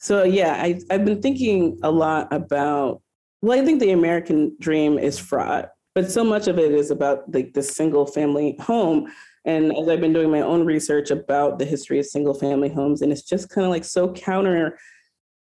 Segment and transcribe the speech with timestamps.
[0.00, 3.02] So yeah, I, I've been thinking a lot about.
[3.42, 7.32] Well, I think the American dream is fraught, but so much of it is about
[7.32, 9.10] like the single family home.
[9.44, 13.00] And as I've been doing my own research about the history of single family homes,
[13.00, 14.78] and it's just kind of like so counter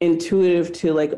[0.02, 1.14] intuitive to like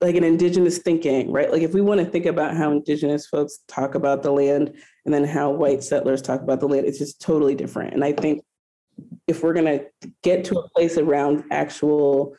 [0.00, 1.50] like an indigenous thinking, right?
[1.50, 4.74] Like if we want to think about how indigenous folks talk about the land
[5.06, 7.94] and then how white settlers talk about the land, it's just totally different.
[7.94, 8.44] And I think
[9.26, 9.86] if we're going to
[10.22, 12.36] get to a place around actual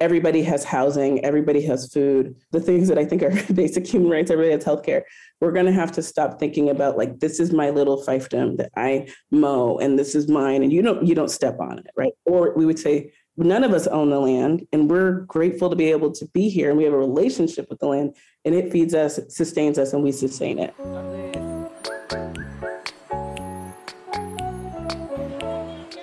[0.00, 4.30] everybody has housing, everybody has food, the things that I think are basic human rights,
[4.30, 5.02] everybody has healthcare.
[5.40, 8.70] We're going to have to stop thinking about like this is my little fiefdom that
[8.76, 12.12] I mow and this is mine and you don't you don't step on it, right?
[12.24, 15.90] Or we would say none of us own the land and we're grateful to be
[15.90, 18.14] able to be here and we have a relationship with the land
[18.44, 20.74] and it feeds us, sustains us and we sustain it.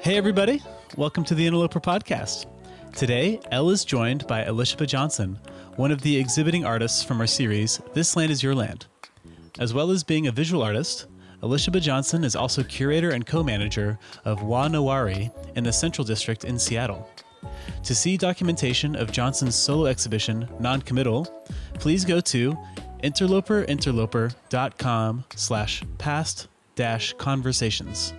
[0.02, 0.62] Hey everybody,
[0.98, 2.48] welcome to the Interloper podcast.
[2.99, 5.39] Today, Elle is joined by Elisheba Johnson,
[5.77, 8.88] one of the exhibiting artists from our series, This Land is Your Land.
[9.58, 11.08] As well as being a visual artist,
[11.41, 16.03] Elisheba Johnson is also curator and co manager of Wa Na Wari in the Central
[16.03, 17.09] District in Seattle.
[17.86, 21.25] To see documentation of Johnson's solo exhibition, Non-Committal,
[21.75, 22.58] please go to
[23.02, 28.13] interloperinterloper.com slash past dash conversations.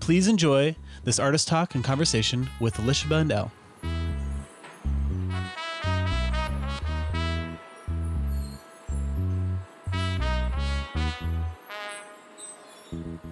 [0.00, 3.50] Please enjoy this artist talk and conversation with Elisheba and Elle.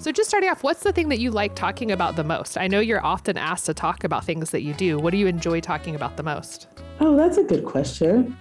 [0.00, 2.56] So, just starting off, what's the thing that you like talking about the most?
[2.56, 4.98] I know you're often asked to talk about things that you do.
[4.98, 6.68] What do you enjoy talking about the most?
[7.00, 8.34] Oh, that's a good question.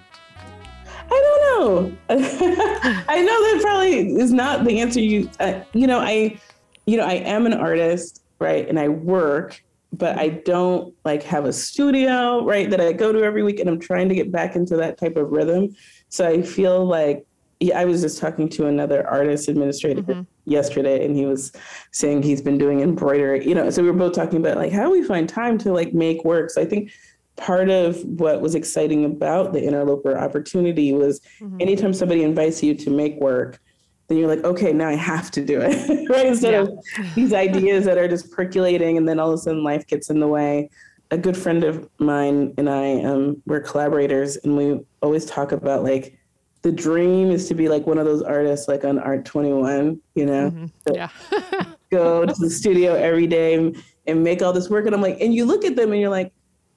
[0.88, 1.98] I don't know.
[2.10, 5.30] I know that probably is not the answer you.
[5.42, 6.40] Uh, you know, I,
[6.86, 11.44] you know, I am an artist, right, and I work, but I don't like have
[11.44, 14.56] a studio, right, that I go to every week, and I'm trying to get back
[14.56, 15.76] into that type of rhythm.
[16.08, 17.26] So I feel like
[17.60, 20.22] yeah, I was just talking to another artist administrator mm-hmm.
[20.50, 21.52] Yesterday, and he was
[21.92, 23.48] saying he's been doing embroidery.
[23.48, 25.72] You know, so we were both talking about like how do we find time to
[25.72, 26.50] like make work.
[26.50, 26.92] So I think
[27.40, 31.58] part of what was exciting about the interloper opportunity was mm-hmm.
[31.60, 33.60] anytime somebody invites you to make work,
[34.08, 36.26] then you're like, okay, now I have to do it, right?
[36.26, 36.62] Instead yeah.
[36.62, 40.10] of these ideas that are just percolating, and then all of a sudden life gets
[40.10, 40.70] in the way.
[41.12, 45.84] A good friend of mine and I, um, we're collaborators, and we always talk about
[45.84, 46.19] like
[46.62, 50.26] the dream is to be like one of those artists like on art 21 you
[50.26, 50.94] know mm-hmm.
[50.94, 51.10] yeah
[51.92, 55.20] go to the studio every day and, and make all this work and i'm like
[55.20, 56.32] and you look at them and you're like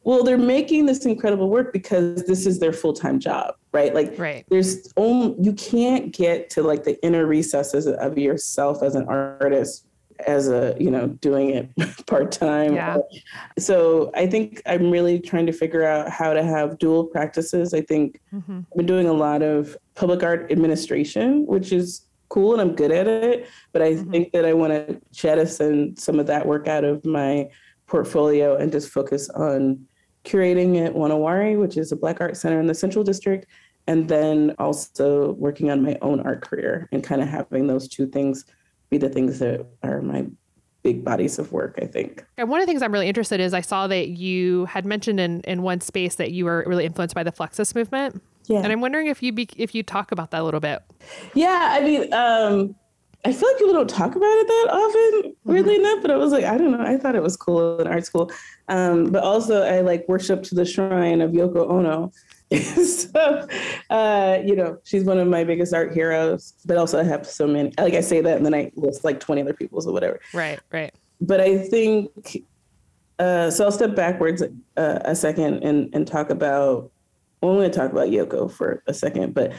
[0.05, 4.45] well they're making this incredible work because this is their full-time job right like right.
[4.51, 9.87] there's only you can't get to like the inner recesses of yourself as an artist
[10.27, 11.71] as a you know doing it
[12.07, 12.97] part-time yeah.
[13.59, 17.81] so i think i'm really trying to figure out how to have dual practices i
[17.81, 18.59] think mm-hmm.
[18.59, 22.91] i've been doing a lot of public art administration which is cool and i'm good
[22.93, 24.11] at it but i mm-hmm.
[24.11, 27.49] think that i want to jettison some of that work out of my
[27.87, 29.85] portfolio and just focus on
[30.25, 33.47] curating at wanawari which is a black art center in the central district
[33.87, 38.07] and then also working on my own art career and kind of having those two
[38.07, 38.45] things
[38.93, 40.27] be the things that are my
[40.83, 42.25] big bodies of work, I think.
[42.37, 44.85] And one of the things I'm really interested in is I saw that you had
[44.85, 48.23] mentioned in, in one space that you were really influenced by the Fluxus movement.
[48.47, 48.59] Yeah.
[48.59, 50.83] And I'm wondering if you be, if you talk about that a little bit.
[51.35, 52.75] Yeah, I mean, um,
[53.25, 55.85] I feel like people don't talk about it that often, weirdly mm-hmm.
[55.85, 56.03] enough.
[56.03, 56.85] But I was like, I don't know.
[56.85, 58.31] I thought it was cool in art school.
[58.69, 62.13] Um, but also, I like worship to the shrine of Yoko Ono,
[62.85, 63.47] so,
[63.91, 67.47] uh, you know, she's one of my biggest art heroes, but also I have so
[67.47, 70.21] many, like I say that and then I list like 20 other people's or whatever.
[70.35, 70.95] Right, right.
[71.21, 72.45] But I think,
[73.19, 74.43] uh, so I'll step backwards
[74.77, 76.91] uh, a second and, and talk about,
[77.41, 79.53] well, I'm going to talk about Yoko for a second, but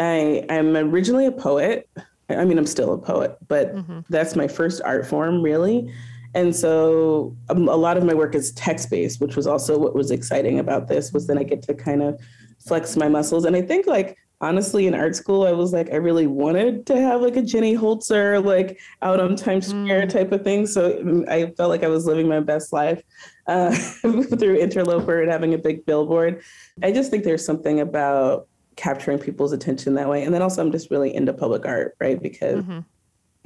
[0.00, 1.88] I, I'm originally a poet.
[2.28, 4.00] I mean, I'm still a poet, but mm-hmm.
[4.08, 5.92] that's my first art form, really.
[6.36, 9.94] And so um, a lot of my work is text based, which was also what
[9.94, 12.20] was exciting about this was then I get to kind of
[12.58, 13.46] flex my muscles.
[13.46, 17.00] And I think like honestly in art school, I was like, I really wanted to
[17.00, 20.12] have like a Jenny Holzer, like out on Times Square mm.
[20.12, 20.66] type of thing.
[20.66, 23.02] So mm, I felt like I was living my best life
[23.46, 23.70] uh,
[24.02, 26.42] through Interloper and having a big billboard.
[26.82, 28.46] I just think there's something about
[28.76, 30.22] capturing people's attention that way.
[30.22, 32.22] And then also I'm just really into public art, right?
[32.22, 32.80] Because mm-hmm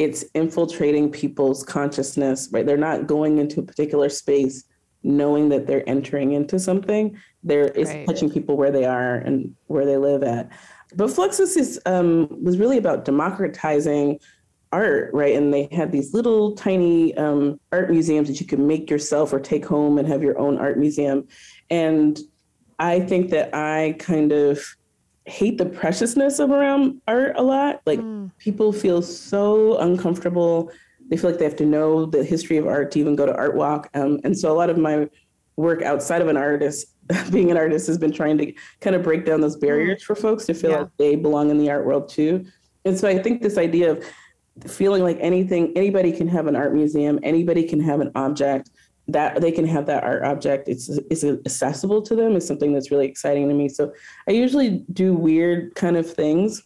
[0.01, 2.65] it's infiltrating people's consciousness, right?
[2.65, 4.65] They're not going into a particular space
[5.03, 7.15] knowing that they're entering into something.
[7.43, 8.07] They're it's right.
[8.07, 10.49] touching people where they are and where they live at.
[10.97, 14.19] But Fluxus is um, was really about democratizing
[14.73, 15.37] art, right?
[15.37, 19.39] And they had these little tiny um, art museums that you could make yourself or
[19.39, 21.29] take home and have your own art museum.
[21.69, 22.19] And
[22.79, 24.65] I think that I kind of
[25.31, 27.81] hate the preciousness of around art a lot.
[27.87, 28.31] Like mm.
[28.39, 30.71] people feel so uncomfortable.
[31.09, 33.35] They feel like they have to know the history of art to even go to
[33.35, 33.89] art walk.
[33.95, 35.09] Um, and so a lot of my
[35.57, 36.95] work outside of an artist,
[37.31, 40.47] being an artist, has been trying to kind of break down those barriers for folks
[40.47, 40.79] to feel yeah.
[40.81, 42.45] like they belong in the art world too.
[42.85, 44.05] And so I think this idea of
[44.67, 48.71] feeling like anything, anybody can have an art museum, anybody can have an object
[49.13, 50.69] that they can have that art object.
[50.69, 52.37] It's it's accessible to them.
[52.37, 53.69] Is something that's really exciting to me.
[53.69, 53.93] So
[54.29, 56.63] i usually do weird kind of things.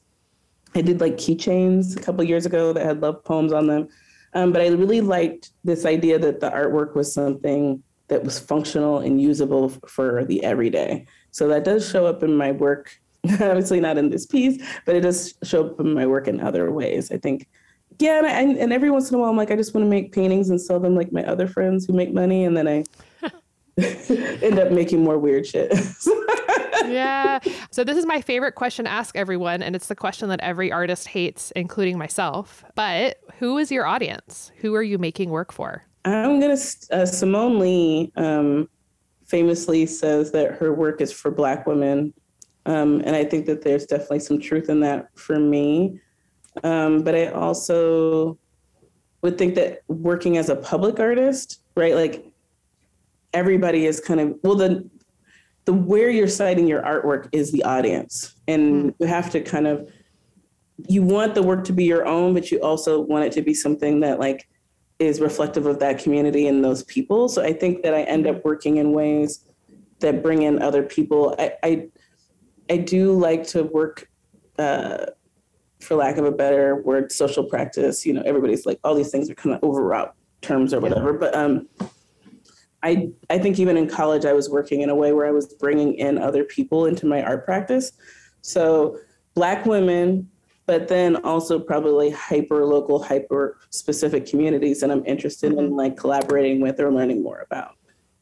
[0.74, 3.88] I did like keychains a couple years ago that had love poems on them.
[4.34, 8.98] Um, but i really liked this idea that the artwork was something that was functional
[8.98, 11.06] and usable for the everyday.
[11.30, 13.00] So that does show up in my work.
[13.24, 16.70] Obviously not in this piece but it does show up in my work in other
[16.70, 17.48] ways i think
[17.98, 19.88] yeah, and, I, and every once in a while, I'm like, I just want to
[19.88, 22.84] make paintings and sell them like my other friends who make money, and then I
[24.42, 25.72] end up making more weird shit.
[26.86, 27.38] yeah.
[27.70, 30.72] So this is my favorite question to ask everyone, and it's the question that every
[30.72, 32.64] artist hates, including myself.
[32.74, 34.50] But who is your audience?
[34.56, 35.84] Who are you making work for?
[36.04, 36.58] I'm gonna.
[36.90, 38.68] Uh, Simone Leigh um,
[39.26, 42.12] famously says that her work is for Black women,
[42.66, 46.00] um, and I think that there's definitely some truth in that for me.
[46.62, 48.38] Um, but I also
[49.22, 51.94] would think that working as a public artist, right?
[51.94, 52.24] Like
[53.32, 54.88] everybody is kind of well the
[55.64, 58.34] the where you're siting your artwork is the audience.
[58.46, 58.94] And mm.
[58.98, 59.90] you have to kind of
[60.88, 63.54] you want the work to be your own, but you also want it to be
[63.54, 64.48] something that like
[64.98, 67.28] is reflective of that community and those people.
[67.28, 69.44] So I think that I end up working in ways
[70.00, 71.34] that bring in other people.
[71.38, 71.88] I I,
[72.70, 74.08] I do like to work
[74.58, 75.06] uh,
[75.84, 78.04] for lack of a better word, social practice.
[78.04, 81.12] You know, everybody's like, all these things are kind of overwrought terms or whatever.
[81.12, 81.18] Yeah.
[81.18, 81.68] But um,
[82.82, 85.54] I I think even in college, I was working in a way where I was
[85.54, 87.92] bringing in other people into my art practice.
[88.42, 88.98] So
[89.34, 90.28] black women,
[90.66, 95.60] but then also probably hyper local, hyper specific communities that I'm interested mm-hmm.
[95.60, 97.73] in like collaborating with or learning more about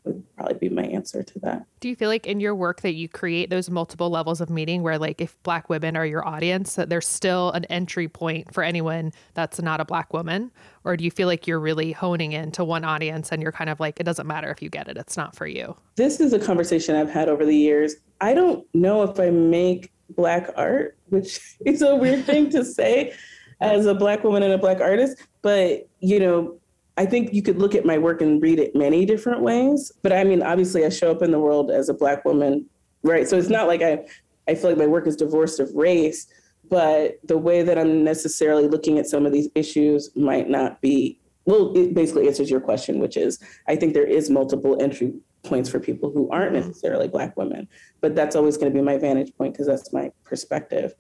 [0.05, 1.65] would probably be my answer to that.
[1.81, 4.83] Do you feel like in your work that you create those multiple levels of meeting
[4.83, 8.63] where like if black women are your audience that there's still an entry point for
[8.63, 10.51] anyone that's not a black woman
[10.85, 13.71] or do you feel like you're really honing in to one audience and you're kind
[13.71, 15.77] of like it doesn't matter if you get it it's not for you.
[15.97, 17.97] This is a conversation I've had over the years.
[18.21, 23.15] I don't know if I make black art, which is a weird thing to say
[23.61, 26.59] as a black woman and a black artist, but you know,
[26.97, 29.93] I think you could look at my work and read it many different ways.
[30.03, 32.67] But I mean, obviously, I show up in the world as a Black woman,
[33.03, 33.27] right?
[33.27, 34.05] So it's not like I,
[34.49, 36.27] I feel like my work is divorced of race,
[36.69, 41.19] but the way that I'm necessarily looking at some of these issues might not be.
[41.45, 45.69] Well, it basically answers your question, which is I think there is multiple entry points
[45.69, 47.69] for people who aren't necessarily Black women,
[48.01, 50.95] but that's always going to be my vantage point because that's my perspective.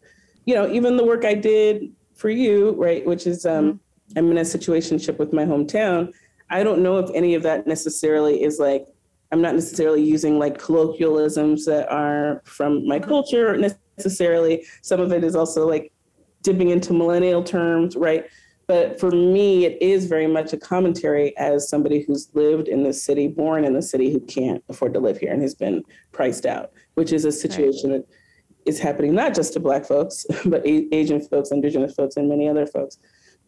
[0.47, 3.79] You know, even the work I did for you, right, which is um,
[4.17, 6.13] I'm in a situationship with my hometown.
[6.51, 8.87] I don't know if any of that necessarily is like,
[9.31, 14.67] I'm not necessarily using like colloquialisms that are from my culture necessarily.
[14.83, 15.93] Some of it is also like
[16.43, 18.27] dipping into millennial terms, right?
[18.67, 22.93] But for me, it is very much a commentary as somebody who's lived in the
[22.93, 25.83] city, born in the city, who can't afford to live here and has been
[26.13, 28.07] priced out, which is a situation right.
[28.07, 32.49] that is happening not just to Black folks, but Asian folks, Indigenous folks, and many
[32.49, 32.99] other folks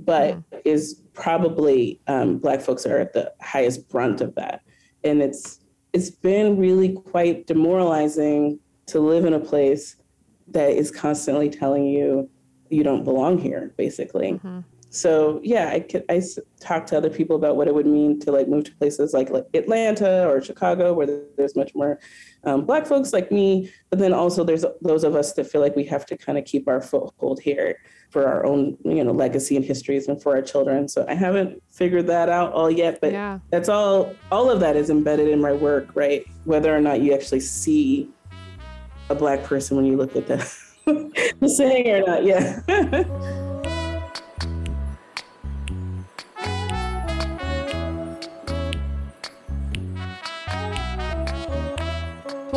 [0.01, 0.45] but mm.
[0.65, 4.61] is probably um, black folks are at the highest brunt of that
[5.03, 5.61] and it's
[5.93, 9.97] it's been really quite demoralizing to live in a place
[10.49, 12.29] that is constantly telling you
[12.71, 14.61] you don't belong here basically mm-hmm.
[14.95, 16.23] So yeah i could i
[16.61, 19.31] talk to other people about what it would mean to like move to places like,
[19.31, 21.99] like atlanta or chicago where there's much more
[22.45, 25.75] um, black folks like me but then also there's those of us that feel like
[25.77, 27.79] we have to kind of keep our foothold here
[28.15, 30.87] for our own you know legacy and histories and for our children.
[30.87, 33.41] So i haven't figured that out all yet but yeah.
[33.51, 36.25] that's all all of that is embedded in my work right?
[36.45, 38.09] Whether or not you actually see
[39.11, 40.37] a black person when you look at the,
[41.41, 42.61] the saying or not yeah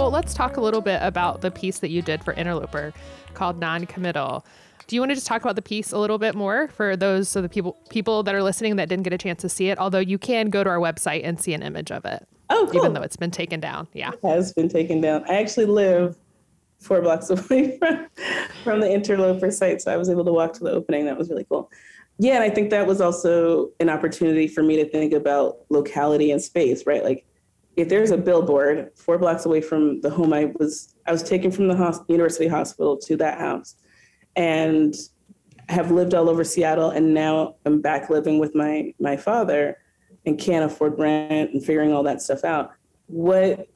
[0.08, 2.94] Well, let's talk a little bit about the piece that you did for Interloper
[3.34, 4.46] called Non Committal.
[4.88, 7.36] Do you want to just talk about the piece a little bit more for those
[7.36, 9.78] of the people people that are listening that didn't get a chance to see it?
[9.78, 12.26] Although you can go to our website and see an image of it.
[12.50, 12.78] Oh, cool.
[12.80, 13.90] Even though it's been taken down.
[13.92, 14.12] Yeah.
[14.12, 15.26] It has been taken down.
[15.30, 16.16] I actually live
[16.80, 18.08] four blocks away from,
[18.64, 19.82] from the interloper site.
[19.82, 21.04] So I was able to walk to the opening.
[21.04, 21.70] That was really cool.
[22.18, 26.32] Yeah, and I think that was also an opportunity for me to think about locality
[26.32, 27.04] and space, right?
[27.04, 27.26] Like
[27.78, 31.52] if there's a billboard four blocks away from the home I was, I was taken
[31.52, 33.76] from the hos- University Hospital to that house,
[34.36, 34.96] and
[35.70, 39.78] have lived all over Seattle, and now I'm back living with my my father,
[40.26, 42.72] and can't afford rent and figuring all that stuff out.
[43.06, 43.68] What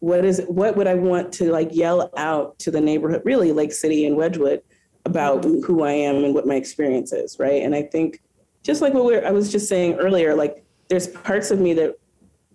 [0.00, 3.72] what is what would I want to like yell out to the neighborhood, really Lake
[3.72, 4.62] City and Wedgwood,
[5.04, 5.60] about mm-hmm.
[5.60, 7.62] who I am and what my experience is, right?
[7.62, 8.22] And I think
[8.62, 11.96] just like what we I was just saying earlier, like there's parts of me that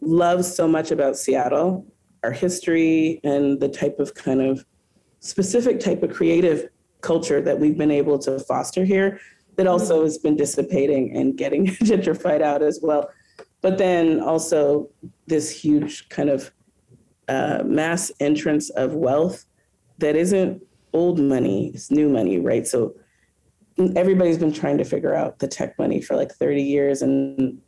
[0.02, 1.86] love so much about Seattle,
[2.24, 4.66] our history and the type of kind of
[5.20, 6.70] specific type of creative
[7.02, 9.20] culture that we've been able to foster here
[9.58, 13.10] that also has been dissipating and getting gentrified out as well.
[13.62, 14.90] But then also
[15.28, 16.52] this huge kind of
[17.28, 19.46] uh, mass entrance of wealth
[19.98, 20.64] that isn't
[20.94, 22.66] old money, it's new money, right?
[22.66, 22.96] So
[23.96, 27.62] everybody's been trying to figure out the tech money for like 30 years and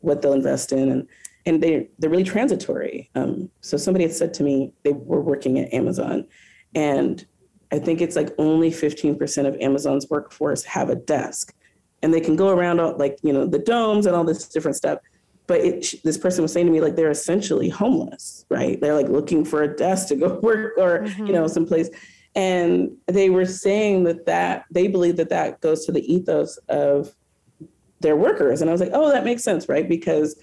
[0.00, 1.08] what they'll invest in and
[1.46, 3.08] and they they're really transitory.
[3.14, 6.26] Um, so somebody had said to me they were working at Amazon,
[6.74, 7.24] and
[7.72, 11.54] I think it's like only 15% of Amazon's workforce have a desk,
[12.02, 14.76] and they can go around all, like you know the domes and all this different
[14.76, 14.98] stuff.
[15.46, 18.80] But it, this person was saying to me like they're essentially homeless, right?
[18.80, 21.26] They're like looking for a desk to go work or mm-hmm.
[21.26, 21.88] you know someplace,
[22.34, 27.14] and they were saying that that they believe that that goes to the ethos of
[28.00, 29.88] their workers, and I was like, oh, that makes sense, right?
[29.88, 30.36] Because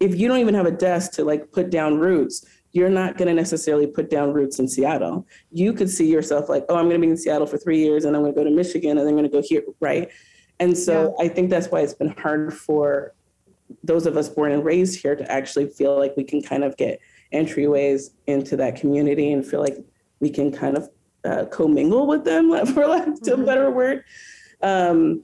[0.00, 3.28] if you don't even have a desk to like put down roots, you're not going
[3.28, 5.26] to necessarily put down roots in Seattle.
[5.52, 8.04] You could see yourself like, oh, I'm going to be in Seattle for three years
[8.04, 10.10] and I'm going to go to Michigan and then I'm going to go here, right?
[10.58, 11.24] And so yeah.
[11.24, 13.14] I think that's why it's been hard for
[13.82, 16.76] those of us born and raised here to actually feel like we can kind of
[16.76, 17.00] get
[17.32, 19.76] entryways into that community and feel like
[20.20, 20.88] we can kind of
[21.24, 23.42] uh, commingle with them, for lack of mm-hmm.
[23.42, 24.04] a better word.
[24.62, 25.22] Um,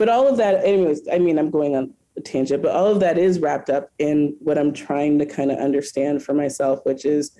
[0.00, 3.00] but all of that, anyways, I mean, I'm going on a tangent, but all of
[3.00, 7.04] that is wrapped up in what I'm trying to kind of understand for myself, which
[7.04, 7.38] is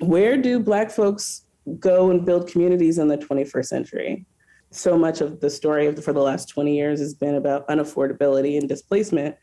[0.00, 1.46] where do Black folks
[1.78, 4.26] go and build communities in the 21st century?
[4.72, 7.68] So much of the story of the, for the last 20 years has been about
[7.68, 9.36] unaffordability and displacement,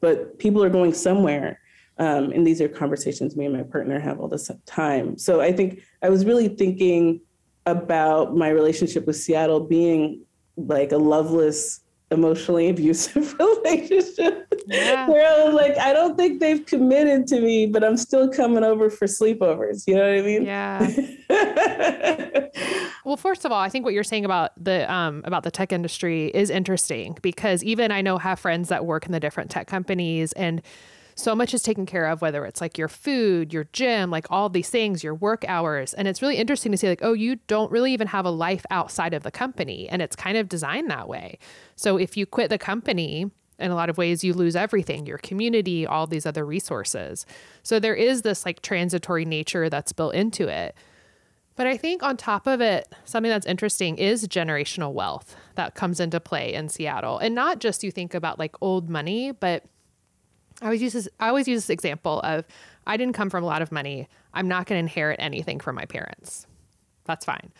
[0.00, 1.60] but people are going somewhere.
[1.98, 5.18] Um, and these are conversations me and my partner have all the time.
[5.18, 7.20] So I think I was really thinking
[7.66, 10.24] about my relationship with Seattle being
[10.56, 15.08] like a loveless emotionally abusive relationship yeah.
[15.08, 18.64] where I was like, I don't think they've committed to me, but I'm still coming
[18.64, 19.86] over for sleepovers.
[19.86, 20.44] You know what I mean?
[20.44, 20.88] Yeah.
[23.04, 25.72] well, first of all, I think what you're saying about the um, about the tech
[25.72, 29.66] industry is interesting because even I know have friends that work in the different tech
[29.66, 30.62] companies and
[31.16, 34.50] so much is taken care of, whether it's like your food, your gym, like all
[34.50, 35.94] these things, your work hours.
[35.94, 38.66] And it's really interesting to see, like, oh, you don't really even have a life
[38.70, 39.88] outside of the company.
[39.88, 41.38] And it's kind of designed that way.
[41.74, 45.16] So if you quit the company, in a lot of ways, you lose everything your
[45.16, 47.24] community, all these other resources.
[47.62, 50.76] So there is this like transitory nature that's built into it.
[51.56, 56.00] But I think on top of it, something that's interesting is generational wealth that comes
[56.00, 57.16] into play in Seattle.
[57.16, 59.64] And not just you think about like old money, but
[60.62, 62.44] I always use this I always use this example of
[62.86, 64.08] I didn't come from a lot of money.
[64.32, 66.46] I'm not going to inherit anything from my parents.
[67.04, 67.52] That's fine.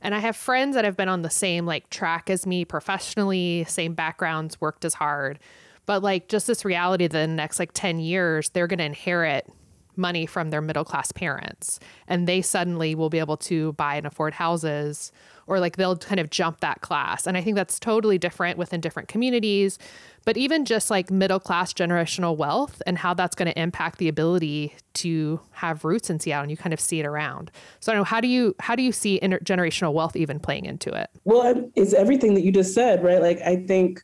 [0.00, 3.64] And I have friends that have been on the same like track as me professionally,
[3.68, 5.38] same backgrounds, worked as hard.
[5.86, 8.84] But like just this reality that in the next like 10 years, they're going to
[8.84, 9.50] inherit
[9.96, 14.06] money from their middle class parents and they suddenly will be able to buy and
[14.06, 15.12] afford houses
[15.46, 17.26] or like they'll kind of jump that class.
[17.26, 19.78] And I think that's totally different within different communities
[20.24, 24.08] but even just like middle class generational wealth and how that's going to impact the
[24.08, 27.50] ability to have roots in Seattle and you kind of see it around.
[27.80, 30.90] So I know how do you how do you see intergenerational wealth even playing into
[30.90, 31.10] it?
[31.24, 33.20] Well, it's everything that you just said, right?
[33.20, 34.02] Like I think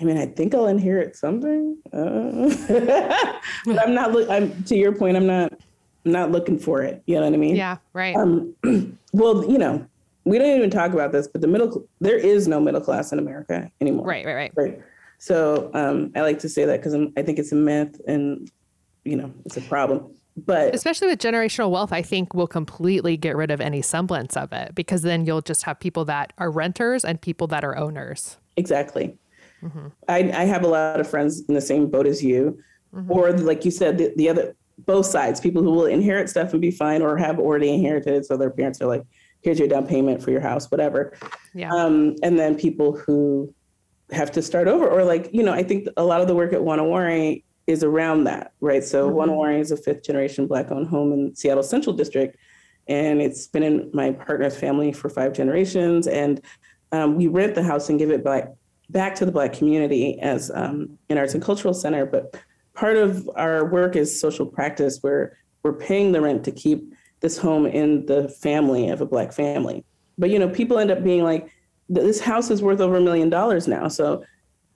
[0.00, 1.76] I mean, I think I'll inherit something.
[1.92, 2.52] Uh,
[3.66, 5.52] but I'm not look I'm to your point, I'm not
[6.04, 7.02] I'm not looking for it.
[7.06, 7.56] You know what I mean?
[7.56, 8.16] Yeah, right.
[8.16, 8.54] Um,
[9.12, 9.86] well, you know,
[10.24, 13.18] we don't even talk about this, but the middle there is no middle class in
[13.18, 14.06] America anymore.
[14.06, 14.52] Right, right, right.
[14.56, 14.82] Right.
[15.18, 18.50] So um, I like to say that because I think it's a myth and,
[19.04, 20.14] you know, it's a problem.
[20.36, 24.52] But especially with generational wealth, I think we'll completely get rid of any semblance of
[24.52, 28.36] it because then you'll just have people that are renters and people that are owners.
[28.56, 29.16] Exactly.
[29.64, 29.86] Mm-hmm.
[30.08, 32.58] I, I, have a lot of friends in the same boat as you,
[32.94, 33.10] mm-hmm.
[33.10, 36.60] or like you said, the, the other both sides, people who will inherit stuff and
[36.60, 38.26] be fine or have already inherited.
[38.26, 39.04] So their parents are like,
[39.40, 41.16] here's your down payment for your house, whatever.
[41.54, 41.72] Yeah.
[41.72, 43.54] Um, and then people who
[44.10, 46.52] have to start over or like you know i think a lot of the work
[46.52, 49.16] at Wa Na Wari is around that right so mm-hmm.
[49.16, 52.36] Wa Na Wari is a fifth generation black owned home in seattle central district
[52.86, 56.42] and it's been in my partner's family for five generations and
[56.92, 58.48] um, we rent the house and give it back
[58.90, 62.36] back to the black community as um, an arts and cultural center but
[62.74, 67.38] part of our work is social practice where we're paying the rent to keep this
[67.38, 69.84] home in the family of a black family.
[70.18, 71.50] But you know, people end up being like,
[71.88, 73.88] this house is worth over a million dollars now.
[73.88, 74.24] So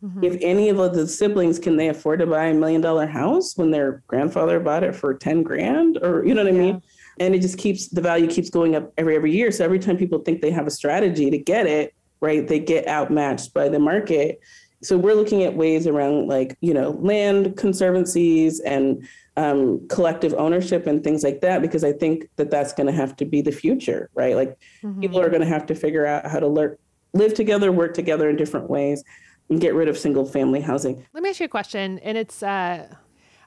[0.02, 0.24] mm-hmm.
[0.24, 3.70] if any of the siblings can they afford to buy a million dollar house when
[3.70, 6.54] their grandfather bought it for 10 grand or you know what.
[6.54, 6.82] I mean?
[7.20, 9.50] And it just keeps the value keeps going up every every year.
[9.50, 12.86] So every time people think they have a strategy to get it, right, they get
[12.88, 14.40] outmatched by the market.
[14.82, 19.06] So we're looking at ways around like, you know, land conservancies and
[19.36, 23.16] um, collective ownership and things like that, because I think that that's going to have
[23.16, 24.36] to be the future, right?
[24.36, 25.00] Like mm-hmm.
[25.00, 26.76] people are going to have to figure out how to learn,
[27.12, 29.02] live together, work together in different ways,
[29.50, 31.04] and get rid of single family housing.
[31.12, 32.94] Let me ask you a question, and it's uh,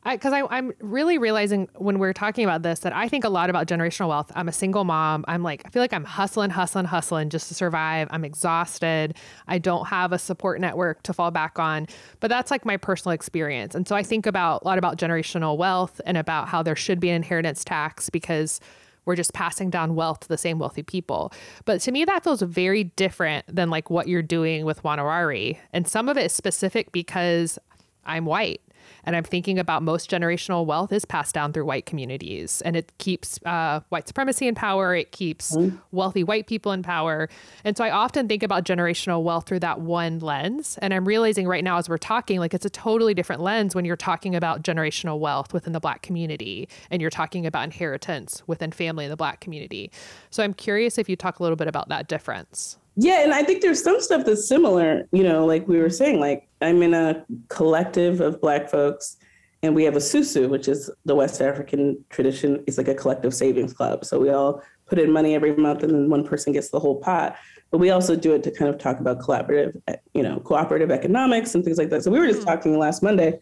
[0.04, 3.68] because I'm really realizing when we're talking about this that I think a lot about
[3.68, 4.32] generational wealth.
[4.36, 5.24] I'm a single mom.
[5.28, 8.08] I'm like, I feel like I'm hustling, hustling, hustling just to survive.
[8.12, 9.16] I'm exhausted.
[9.48, 11.88] I don't have a support network to fall back on.
[12.20, 13.76] But that's like my personal experience.
[13.76, 17.00] And so I think about a lot about generational wealth and about how there should
[17.00, 18.60] be an inheritance tax because
[19.06, 21.32] we're just passing down wealth to the same wealthy people.
[21.66, 25.04] But to me, that feels very different than like what you're doing with Wa Na
[25.04, 25.60] Wari.
[25.74, 27.60] And some of it is specific because
[28.06, 28.62] I'm white
[29.04, 32.92] and I'm thinking about most generational wealth is passed down through white communities and it
[32.98, 34.96] keeps uh, white supremacy in power.
[34.96, 35.78] It keeps mm-hmm.
[35.92, 37.30] wealthy white people in power.
[37.64, 40.78] And so I often think about generational wealth through that one lens.
[40.82, 43.86] And I'm realizing right now as we're talking, like it's a totally different lens when
[43.86, 48.72] you're talking about generational wealth within the black community and you're talking about inheritance within
[48.72, 49.92] family in the black community.
[50.30, 52.78] So I'm curious if you talk a little bit about that difference.
[52.96, 56.20] Yeah, and I think there's some stuff that's similar, you know, like we were saying,
[56.20, 59.18] like I'm in a collective of Black folks,
[59.64, 62.64] and we have a susu, which is the West African tradition.
[62.68, 64.04] It's like a collective savings club.
[64.04, 67.00] So we all put in money every month, and then one person gets the whole
[67.00, 67.38] pot.
[67.70, 69.80] But we also do it to kind of talk about collaborative,
[70.14, 72.04] you know, cooperative economics and things like that.
[72.04, 72.46] So we were just hmm.
[72.46, 73.40] talking last Monday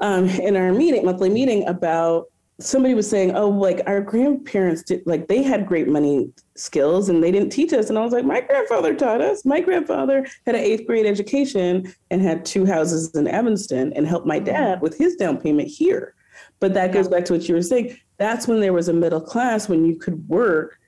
[0.00, 2.26] um, in our meeting, monthly meeting, about
[2.58, 7.22] somebody was saying, oh, like our grandparents did, like they had great money skills and
[7.22, 7.90] they didn't teach us.
[7.90, 9.44] And I was like, my grandfather taught us.
[9.44, 14.26] My grandfather had an eighth grade education and had two houses in Evanston and helped
[14.26, 16.14] my dad with his down payment here.
[16.58, 17.96] But that goes back to what you were saying.
[18.16, 20.78] That's when there was a middle class when you could work,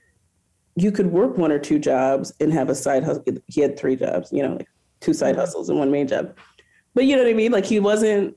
[0.75, 3.23] you could work one or two jobs and have a side hustle.
[3.45, 4.67] He had three jobs, you know, like
[5.01, 5.41] two side mm-hmm.
[5.41, 6.35] hustles and one main job.
[6.95, 7.51] But you know what I mean?
[7.51, 8.35] Like he wasn't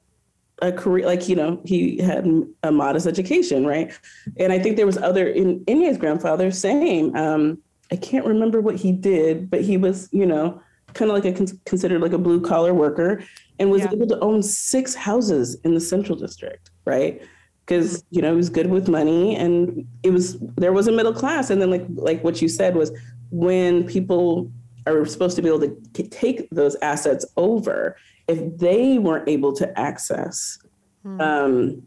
[0.63, 2.27] a career like you know he had
[2.63, 3.93] a modest education right?
[4.39, 7.15] And i think there was other in Inye's grandfather same.
[7.15, 7.59] Um
[7.91, 10.63] i can't remember what he did but he was you know
[10.95, 13.23] kind of like a considered like a blue collar worker
[13.59, 13.93] and was yeah.
[13.93, 17.23] able to own six houses in the central district right?
[17.65, 21.13] Because you know he was good with money and it was there was a middle
[21.13, 21.51] class.
[21.51, 22.91] And then like like what you said was
[23.31, 24.51] when people
[24.87, 27.97] are supposed to be able to take those assets over
[28.29, 30.59] if they weren't able to access,
[31.03, 31.21] hmm.
[31.21, 31.83] um,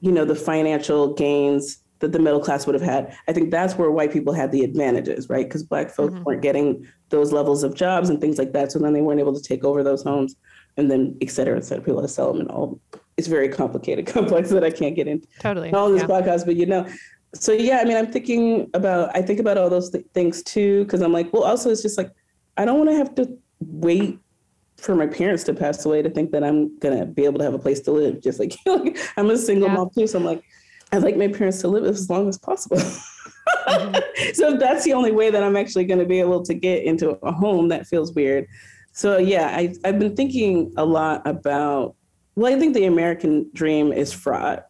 [0.00, 3.76] you know, the financial gains that the middle class would have had, I think that's
[3.76, 5.46] where white people had the advantages, right?
[5.46, 6.24] Because black folks mm-hmm.
[6.24, 8.72] weren't getting those levels of jobs and things like that.
[8.72, 10.34] So then they weren't able to take over those homes
[10.76, 12.80] and then et cetera, et cetera, people had to sell them and all.
[13.16, 16.08] It's very complicated, complex that I can't get into totally all this yeah.
[16.08, 16.86] podcast, but you know,
[17.34, 20.84] so yeah, I mean, I'm thinking about, I think about all those th- things too,
[20.84, 22.10] because I'm like, well, also it's just like,
[22.56, 24.18] I don't want to have to wait
[24.82, 27.54] for my parents to pass away to think that I'm gonna be able to have
[27.54, 28.20] a place to live.
[28.20, 29.74] Just like, like I'm a single yeah.
[29.74, 30.42] mom too, so I'm like,
[30.90, 32.76] I'd like my parents to live as long as possible.
[32.78, 34.32] mm-hmm.
[34.34, 37.32] so that's the only way that I'm actually gonna be able to get into a
[37.32, 38.46] home that feels weird.
[38.92, 41.94] So yeah, I, I've been thinking a lot about.
[42.34, 44.66] Well, I think the American dream is fraught.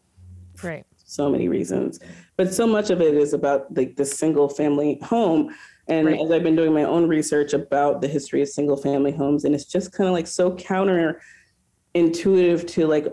[0.63, 0.85] Right.
[0.97, 2.01] So many reasons,
[2.37, 5.55] but so much of it is about like the single family home
[5.89, 6.21] and right.
[6.21, 9.55] as I've been doing my own research about the history of single family homes, and
[9.55, 13.07] it's just kind of like so counterintuitive to like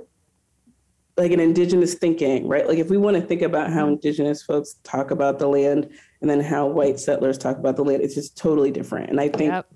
[1.18, 2.68] like an indigenous thinking, right?
[2.68, 3.94] Like if we want to think about how mm-hmm.
[3.94, 5.90] indigenous folks talk about the land
[6.22, 9.10] and then how white settlers talk about the land, it's just totally different.
[9.10, 9.68] And I think yep.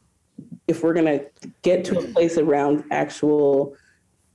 [0.67, 1.21] if we're gonna
[1.61, 3.75] get to a place around actual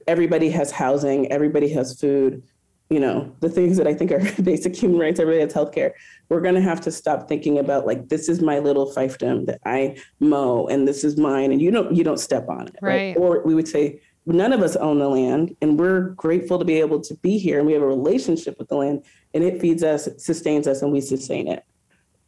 [0.07, 2.42] everybody has housing, everybody has food,
[2.90, 5.92] you know, the things that I think are basic human rights, everybody has healthcare.
[6.29, 9.61] We're going to have to stop thinking about like this is my little fiefdom that
[9.66, 13.16] I mow and this is mine, and you don't you don't step on it, right?
[13.16, 13.16] right?
[13.16, 16.81] Or we would say none of us own the land, and we're grateful to be
[16.81, 19.83] able to be here, and we have a relationship with the land, and it feeds
[19.83, 21.64] us, sustains us, and we sustain it.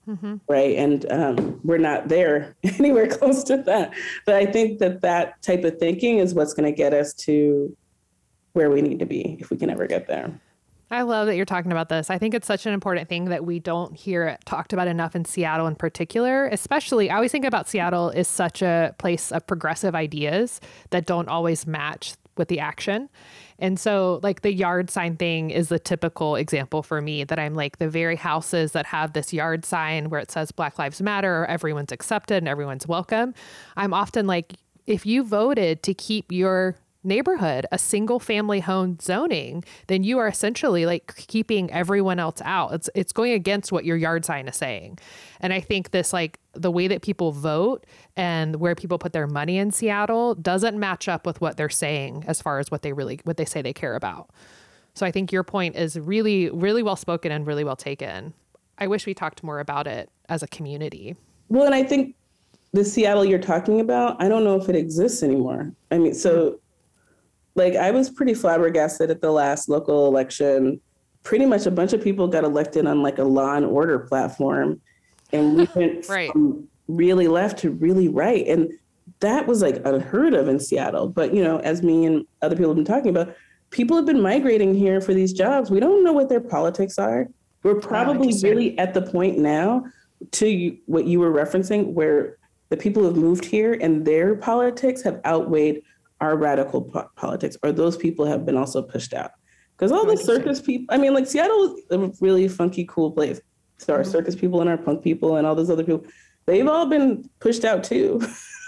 [0.08, 0.36] Mm-hmm.
[0.48, 0.76] Right.
[0.76, 3.92] And um, we're not there anywhere close to that.
[4.26, 7.76] But I think that that type of thinking is what's going to get us to
[8.54, 10.40] where we need to be if we can ever get there.
[10.90, 12.10] I love that you're talking about this.
[12.10, 15.14] I think it's such an important thing that we don't hear it talked about enough
[15.14, 19.46] in Seattle in particular, especially I always think about Seattle is such a place of
[19.46, 23.08] progressive ideas that don't always match with the action.
[23.58, 27.54] And so, like, the yard sign thing is the typical example for me that I'm
[27.54, 31.42] like, the very houses that have this yard sign where it says Black Lives Matter
[31.42, 33.34] or everyone's accepted and everyone's welcome.
[33.76, 34.54] I'm often like,
[34.86, 40.28] if you voted to keep your neighborhood a single family home zoning then you are
[40.28, 42.74] essentially like keeping everyone else out.
[42.74, 44.98] It's it's going against what your yard sign is saying.
[45.40, 47.86] And i think this like the way that people vote
[48.16, 52.24] and where people put their money in Seattle doesn't match up with what they're saying
[52.26, 54.30] as far as what they really what they say they care about.
[54.94, 58.34] So i think your point is really really well spoken and really well taken.
[58.76, 61.16] I wish we talked more about it as a community.
[61.48, 62.14] Well and i think
[62.72, 65.72] the Seattle you're talking about, I don't know if it exists anymore.
[65.90, 66.59] I mean, so
[67.54, 70.80] like I was pretty flabbergasted at the last local election.
[71.22, 74.80] Pretty much a bunch of people got elected on like a law and order platform.
[75.32, 76.32] And we went right.
[76.32, 78.46] from really left to really right.
[78.46, 78.72] And
[79.20, 81.08] that was like unheard of in Seattle.
[81.08, 83.34] But you know, as me and other people have been talking about,
[83.70, 85.70] people have been migrating here for these jobs.
[85.70, 87.28] We don't know what their politics are.
[87.62, 89.84] We're probably oh, really at the point now
[90.32, 92.38] to what you were referencing where
[92.70, 95.82] the people who've moved here and their politics have outweighed
[96.20, 99.32] our radical po- politics, or those people have been also pushed out.
[99.76, 103.40] Because all the circus people, I mean, like Seattle is a really funky, cool place.
[103.78, 104.10] So our mm-hmm.
[104.10, 106.04] circus people and our punk people and all those other people,
[106.44, 108.20] they've all been pushed out too.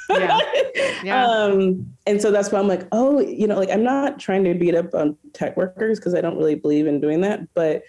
[0.09, 0.39] yeah.
[1.05, 1.27] yeah.
[1.27, 4.55] Um, and so that's why I'm like, oh, you know, like I'm not trying to
[4.55, 7.83] beat up on tech workers because I don't really believe in doing that, but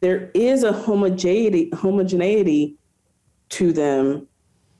[0.00, 2.74] there is a homogeneity homogeneity
[3.50, 4.26] to them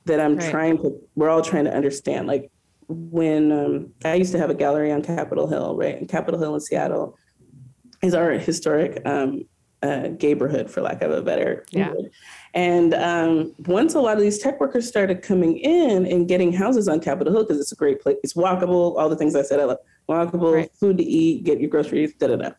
[0.05, 0.51] that I'm right.
[0.51, 2.27] trying to we're all trying to understand.
[2.27, 2.51] Like
[2.89, 5.95] when um, I used to have a gallery on Capitol Hill, right?
[5.95, 7.17] And Capitol Hill in Seattle
[8.01, 9.43] is our historic um,
[9.83, 11.91] uh, neighborhood, for lack of a better yeah.
[11.91, 12.11] word.
[12.55, 16.87] And um, once a lot of these tech workers started coming in and getting houses
[16.87, 19.59] on Capitol Hill, because it's a great place, it's walkable, all the things I said
[19.59, 19.77] I love,
[20.09, 20.71] walkable, right.
[20.75, 22.49] food to eat, get your groceries, da da da.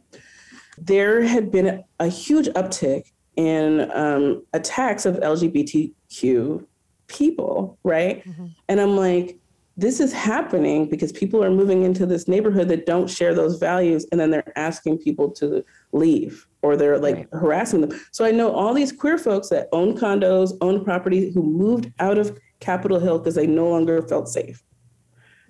[0.78, 6.64] There had been a, huge uptick in um, attacks of LGBTQ
[7.08, 8.24] people, right?
[8.24, 8.46] Mm-hmm.
[8.68, 9.39] And I'm like,
[9.76, 14.06] this is happening because people are moving into this neighborhood that don't share those values
[14.10, 17.28] and then they're asking people to leave or they're like right.
[17.32, 17.98] harassing them.
[18.12, 22.18] So I know all these queer folks that own condos, own property who moved out
[22.18, 24.62] of Capitol Hill because they no longer felt safe.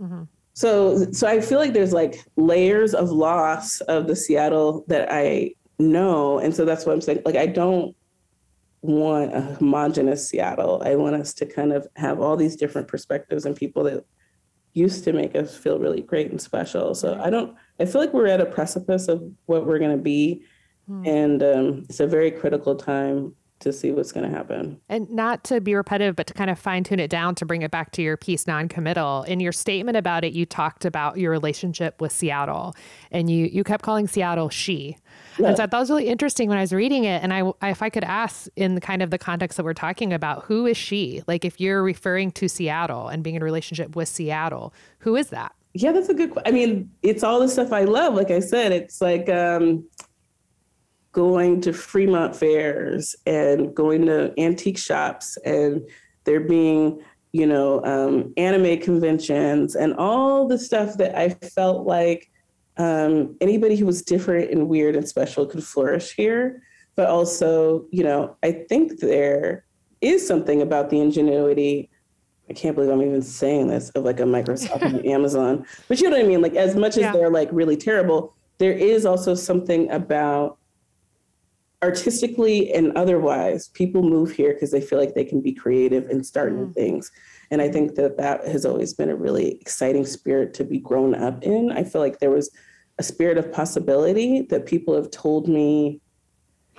[0.00, 0.24] Mm-hmm.
[0.52, 5.54] So so I feel like there's like layers of loss of the Seattle that I
[5.78, 7.96] know and so that's what I'm saying like I don't
[8.82, 10.82] want a homogenous Seattle.
[10.84, 14.04] I want us to kind of have all these different perspectives and people that
[14.72, 16.94] used to make us feel really great and special.
[16.94, 20.02] So I don't, I feel like we're at a precipice of what we're going to
[20.02, 20.44] be.
[20.86, 21.06] Hmm.
[21.06, 24.80] And um, it's a very critical time to see what's going to happen.
[24.88, 27.62] And not to be repetitive, but to kind of fine tune it down to bring
[27.62, 29.22] it back to your piece non-committal.
[29.24, 32.74] In your statement about it, you talked about your relationship with Seattle,
[33.10, 34.96] and you you kept calling Seattle she.
[35.38, 35.48] Yeah.
[35.48, 37.22] And so I thought it was really interesting when I was reading it.
[37.22, 40.44] And I, if I could ask, in kind of the context that we're talking about,
[40.44, 41.22] who is she?
[41.26, 45.28] Like, if you're referring to Seattle and being in a relationship with Seattle, who is
[45.28, 45.54] that?
[45.72, 46.36] Yeah, that's a good.
[46.44, 48.14] I mean, it's all the stuff I love.
[48.14, 49.84] Like I said, it's like um,
[51.12, 55.82] going to Fremont fairs and going to antique shops and
[56.24, 62.30] there being, you know, um, anime conventions and all the stuff that I felt like
[62.76, 66.62] um, anybody who was different and weird and special could flourish here.
[66.96, 69.64] But also, you know, I think there
[70.00, 71.90] is something about the ingenuity.
[72.48, 76.08] I can't believe I'm even saying this of like a Microsoft and Amazon, but you
[76.10, 76.42] know what I mean?
[76.42, 77.12] Like, as much as yeah.
[77.12, 80.58] they're like really terrible, there is also something about
[81.82, 86.24] artistically and otherwise, people move here because they feel like they can be creative and
[86.24, 86.74] start new mm.
[86.74, 87.10] things.
[87.50, 91.14] And I think that that has always been a really exciting spirit to be grown
[91.14, 91.72] up in.
[91.72, 92.50] I feel like there was
[92.98, 96.00] a spirit of possibility that people have told me.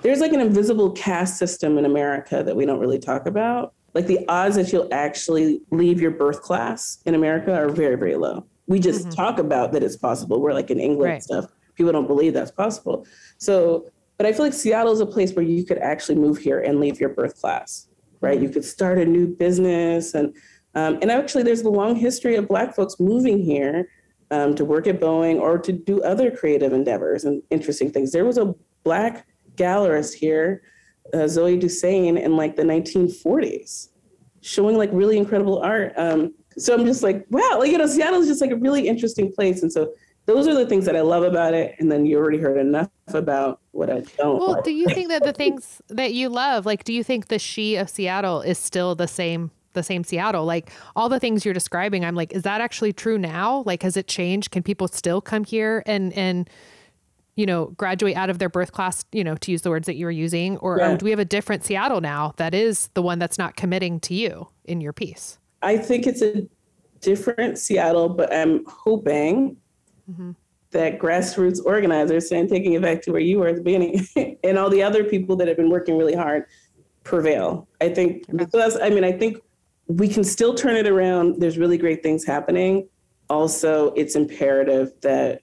[0.02, 3.74] There's like an invisible caste system in America that we don't really talk about.
[3.94, 8.16] Like the odds that you'll actually leave your birth class in America are very, very
[8.16, 8.46] low.
[8.66, 9.10] We just mm-hmm.
[9.10, 10.40] talk about that it's possible.
[10.40, 11.22] We're like in England right.
[11.22, 11.46] stuff.
[11.74, 13.06] People don't believe that's possible.
[13.38, 13.90] So
[14.22, 16.78] but I feel like Seattle is a place where you could actually move here and
[16.78, 17.88] leave your birth class,
[18.20, 18.40] right?
[18.40, 20.14] You could start a new business.
[20.14, 20.32] And,
[20.76, 23.88] um, and actually, there's a long history of Black folks moving here
[24.30, 28.12] um, to work at Boeing or to do other creative endeavors and interesting things.
[28.12, 28.54] There was a
[28.84, 30.62] Black gallerist here,
[31.12, 33.88] uh, Zoe Dusanne, in like the 1940s,
[34.40, 35.94] showing like really incredible art.
[35.96, 38.86] Um, so I'm just like, wow, like, you know, Seattle is just like a really
[38.86, 39.62] interesting place.
[39.62, 39.92] And so
[40.26, 41.74] those are the things that I love about it.
[41.80, 44.38] And then you already heard enough about what I don't.
[44.38, 47.38] Well, do you think that the things that you love, like, do you think the
[47.38, 50.44] she of Seattle is still the same the same Seattle.
[50.44, 53.62] Like all the things you're describing, I'm like, is that actually true now?
[53.66, 54.50] Like, has it changed?
[54.50, 56.48] Can people still come here and and
[57.34, 59.04] you know graduate out of their birth class?
[59.12, 60.92] You know, to use the words that you were using, or, yeah.
[60.92, 64.00] or do we have a different Seattle now that is the one that's not committing
[64.00, 65.38] to you in your piece?
[65.62, 66.46] I think it's a
[67.00, 69.56] different Seattle, but I'm hoping.
[70.10, 70.32] Mm-hmm
[70.72, 74.06] that grassroots organizers and taking it back to where you were at the beginning
[74.44, 76.44] and all the other people that have been working really hard
[77.04, 77.68] prevail.
[77.80, 79.38] I think because I mean I think
[79.86, 81.40] we can still turn it around.
[81.40, 82.88] There's really great things happening.
[83.28, 85.42] Also, it's imperative that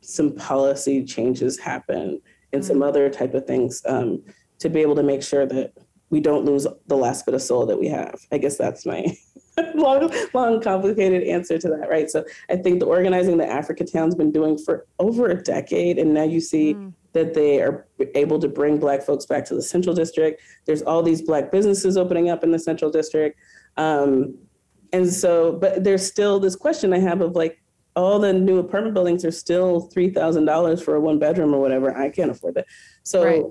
[0.00, 2.20] some policy changes happen
[2.52, 2.84] and some mm-hmm.
[2.84, 4.22] other type of things um,
[4.58, 5.72] to be able to make sure that
[6.10, 8.18] we don't lose the last bit of soul that we have.
[8.32, 9.16] I guess that's my
[9.74, 12.10] long, long, complicated answer to that, right?
[12.10, 16.24] So I think the organizing that Africatown's been doing for over a decade, and now
[16.24, 16.92] you see mm.
[17.12, 20.40] that they are able to bring Black folks back to the Central District.
[20.66, 23.38] There's all these Black businesses opening up in the Central District.
[23.76, 24.36] Um,
[24.92, 27.60] and so, but there's still this question I have of like,
[27.96, 31.96] all the new apartment buildings are still $3,000 for a one bedroom or whatever.
[31.96, 32.66] I can't afford that.
[33.02, 33.44] So, right.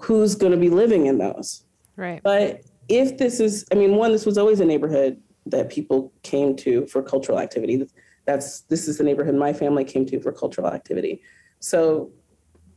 [0.00, 1.64] who's going to be living in those?
[1.96, 2.20] Right.
[2.22, 6.56] But if this is, I mean, one, this was always a neighborhood that people came
[6.56, 7.86] to for cultural activity.
[8.26, 11.22] That's this is the neighborhood my family came to for cultural activity.
[11.60, 12.10] So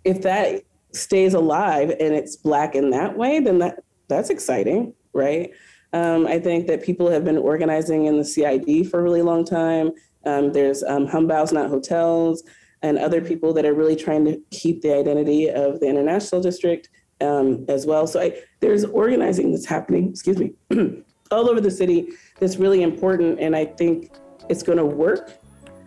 [0.03, 5.51] if that stays alive and it's black in that way, then that that's exciting, right?
[5.93, 9.45] Um, I think that people have been organizing in the CID for a really long
[9.45, 9.91] time.
[10.25, 12.43] Um, there's um, Not Hotels
[12.81, 16.89] and other people that are really trying to keep the identity of the international district
[17.21, 18.05] um, as well.
[18.05, 20.53] So I, there's organizing that's happening, excuse me,
[21.31, 22.09] all over the city
[22.39, 23.39] that's really important.
[23.39, 24.11] And I think
[24.49, 25.31] it's going to work.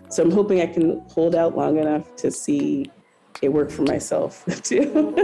[0.09, 2.91] So I'm hoping I can hold out long enough to see
[3.43, 5.15] it work for myself too.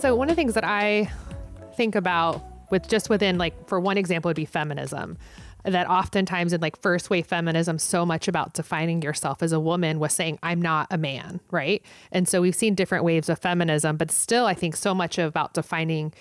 [0.00, 1.10] so one of the things that I
[1.78, 5.16] think about with just within like for one example would be feminism
[5.64, 9.98] that oftentimes in like first wave feminism, so much about defining yourself as a woman
[9.98, 11.82] was saying, I'm not a man, right?
[12.12, 15.54] And so we've seen different waves of feminism, but still, I think so much about
[15.54, 16.12] defining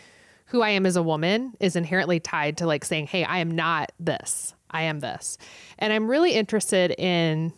[0.48, 3.52] who I am as a woman is inherently tied to like saying, hey, I am
[3.52, 5.38] not this, I am this.
[5.80, 7.54] And I'm really interested in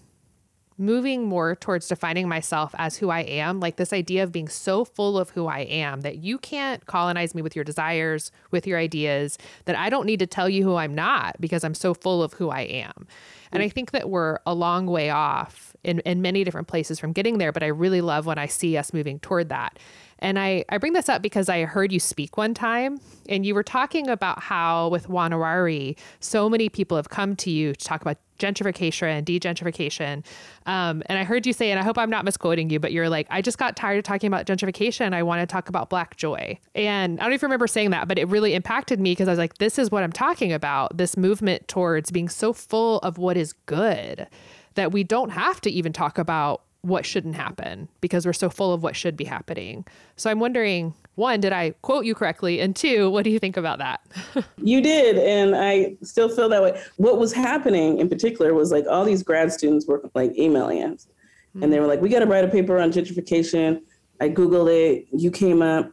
[0.77, 4.83] moving more towards defining myself as who I am, like this idea of being so
[4.83, 8.77] full of who I am that you can't colonize me with your desires, with your
[8.77, 12.21] ideas, that I don't need to tell you who I'm not because I'm so full
[12.21, 13.07] of who I am.
[13.51, 17.13] And I think that we're a long way off in, in many different places from
[17.13, 19.79] getting there, but I really love when I see us moving toward that.
[20.19, 23.53] And I, I bring this up because I heard you speak one time and you
[23.53, 27.73] were talking about how with Wa Na Wari, so many people have come to you
[27.73, 30.25] to talk about gentrification and degentrification.
[30.65, 33.09] Um, and I heard you say, and I hope I'm not misquoting you, but you're
[33.09, 35.13] like, I just got tired of talking about gentrification.
[35.13, 36.59] I want to talk about Black joy.
[36.73, 39.39] And I don't even remember saying that, but it really impacted me because I was
[39.39, 43.37] like, this is what I'm talking about this movement towards being so full of what
[43.37, 44.27] is good
[44.75, 48.71] that we don't have to even talk about what shouldn't happen because we're so full
[48.73, 49.85] of what should be happening.
[50.15, 52.59] So I'm wondering one, did I quote you correctly?
[52.59, 54.01] And two, what do you think about that?
[54.57, 55.17] you did.
[55.17, 56.79] And I still feel that way.
[56.97, 61.07] What was happening in particular was like all these grad students were like emailing us
[61.07, 61.63] mm-hmm.
[61.63, 63.81] and they were like, we got to write a paper on gentrification.
[64.21, 65.91] I Googled it, you came up.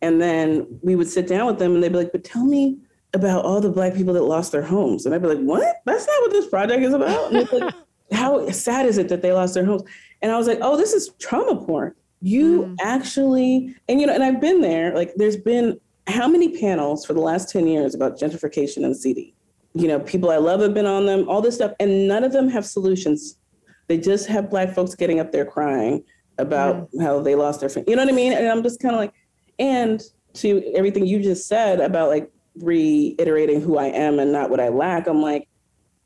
[0.00, 2.78] And then we would sit down with them and they'd be like, but tell me
[3.14, 5.06] about all the Black people that lost their homes.
[5.06, 5.82] And I'd be like, what?
[5.84, 7.74] That's not what this project is about.
[8.12, 9.82] How sad is it that they lost their homes?
[10.20, 12.76] And I was like, oh, this is trauma porn you mm.
[12.80, 17.14] actually and you know and i've been there like there's been how many panels for
[17.14, 19.34] the last 10 years about gentrification and cd
[19.74, 22.32] you know people i love have been on them all this stuff and none of
[22.32, 23.36] them have solutions
[23.88, 26.02] they just have black folks getting up there crying
[26.38, 27.02] about mm.
[27.02, 29.12] how they lost their you know what i mean and i'm just kind of like
[29.58, 34.60] and to everything you just said about like reiterating who i am and not what
[34.60, 35.48] i lack i'm like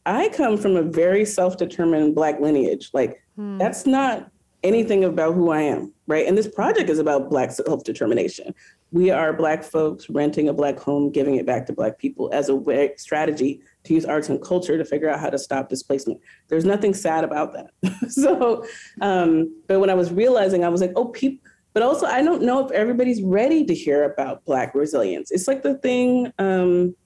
[0.07, 3.59] i come from a very self-determined black lineage like mm.
[3.59, 4.31] that's not
[4.67, 6.27] anything about who I am, right?
[6.27, 8.55] And this project is about Black self determination.
[8.93, 12.49] We are Black folks renting a Black home, giving it back to Black people as
[12.49, 16.21] a way, strategy to use arts and culture to figure out how to stop displacement.
[16.49, 18.11] There's nothing sad about that.
[18.11, 18.65] so,
[19.01, 22.43] um, but when I was realizing, I was like, oh, people, but also I don't
[22.43, 25.31] know if everybody's ready to hear about Black resilience.
[25.31, 26.97] It's like the thing, um,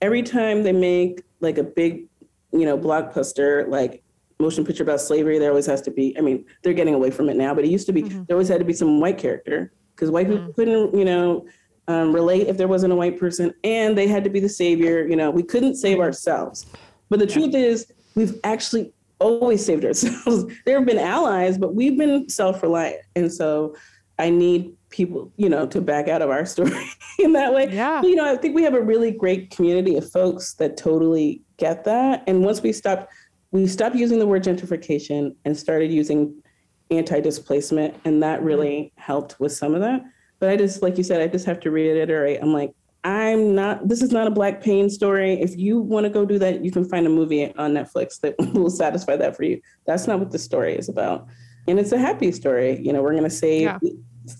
[0.00, 2.06] every time they make like a big,
[2.52, 4.02] you know, blockbuster, like
[4.38, 7.28] motion picture about slavery, there always has to be, I mean, they're getting away from
[7.28, 8.24] it now, but it used to be, mm-hmm.
[8.24, 10.36] there always had to be some white character because white mm-hmm.
[10.36, 11.46] people couldn't, you know,
[11.88, 15.06] um, relate if there wasn't a white person and they had to be the savior.
[15.06, 16.66] You know, we couldn't save ourselves.
[17.08, 17.32] But the yeah.
[17.32, 20.52] truth is, we've actually always saved ourselves.
[20.66, 23.02] there have been allies, but we've been self-reliant.
[23.14, 23.76] And so
[24.18, 26.86] I need people, you know, to back out of our story
[27.18, 27.68] in that way.
[27.72, 28.00] Yeah.
[28.00, 31.42] But, you know, I think we have a really great community of folks that totally
[31.56, 32.22] get that.
[32.26, 33.12] And once we stopped,
[33.50, 36.34] we stopped using the word gentrification and started using
[36.90, 37.94] anti-displacement.
[38.04, 38.46] And that mm-hmm.
[38.46, 40.02] really helped with some of that.
[40.38, 42.40] But I just, like you said, I just have to reiterate.
[42.42, 42.72] I'm like,
[43.04, 45.40] I'm not, this is not a black pain story.
[45.40, 48.34] If you want to go do that, you can find a movie on Netflix that
[48.54, 49.60] will satisfy that for you.
[49.86, 51.26] That's not what the story is about.
[51.68, 52.80] And it's a happy story.
[52.80, 53.78] You know, we're going to save yeah.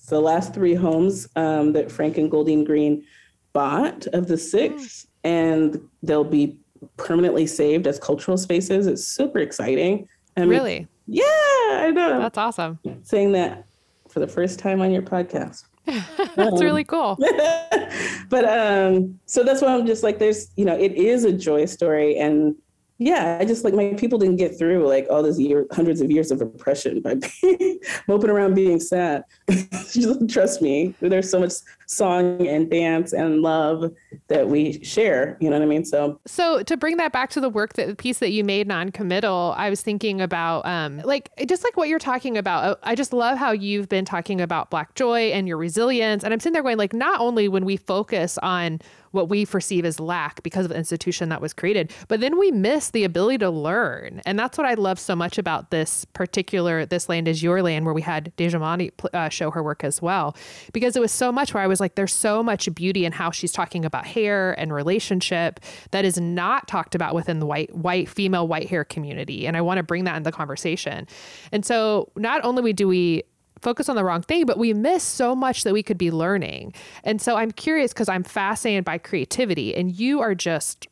[0.09, 3.05] The last three homes um, that Frank and Goldine Green
[3.53, 5.07] bought of the six, mm.
[5.25, 6.59] and they'll be
[6.97, 8.87] permanently saved as cultural spaces.
[8.87, 10.09] It's super exciting.
[10.37, 10.89] I mean, really?
[11.07, 12.19] Yeah, I know.
[12.19, 12.79] That's awesome.
[13.03, 13.65] Saying that
[14.09, 15.65] for the first time on your podcast.
[15.87, 17.17] that's really cool.
[18.29, 21.67] but um, so that's why I'm just like, there's, you know, it is a joy
[21.67, 22.19] story.
[22.19, 22.57] And
[22.99, 26.11] yeah, I just like my people didn't get through like all these year, hundreds of
[26.11, 27.79] years of oppression by being,
[28.09, 29.25] moping around being sad.
[30.29, 31.53] Trust me, there's so much
[31.87, 33.93] song and dance and love
[34.29, 35.37] that we share.
[35.41, 35.85] You know what I mean?
[35.85, 38.67] So, so to bring that back to the work that the piece that you made
[38.67, 42.79] non-committal, I was thinking about um, like just like what you're talking about.
[42.83, 46.41] I just love how you've been talking about Black joy and your resilience, and I'm
[46.41, 48.81] sitting there going like, not only when we focus on
[49.17, 51.93] what we perceive as lack because of the institution that was created.
[52.07, 54.21] But then we miss the ability to learn.
[54.27, 57.87] And that's what I love so much about this particular This Land is Your Land,
[57.87, 60.37] where we had Dejamani uh, show her work as well,
[60.73, 63.31] because it was so much where I was like, there's so much beauty in how
[63.31, 65.61] she's talking about hair and relationship
[65.91, 69.47] that is not talked about within the white, white, female white hair community.
[69.47, 71.07] And I want to bring that in the conversation.
[71.53, 73.25] And so not only do we
[73.63, 76.75] focus on the wrong thing, but we miss so much that we could be learning.
[77.05, 80.87] And so I'm curious because I'm fascinated by creativity, and you are just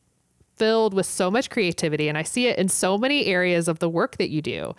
[0.55, 3.89] filled with so much creativity, and I see it in so many areas of the
[3.89, 4.73] work that you do.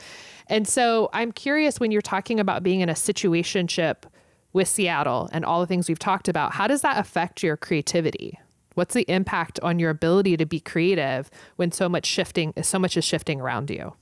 [0.48, 4.04] And so I'm curious when you're talking about being in a situationship
[4.52, 8.38] with Seattle and all the things we've talked about, how does that affect your creativity?
[8.74, 12.96] What's the impact on your ability to be creative when so much shifting, so much
[12.96, 13.94] is shifting around you?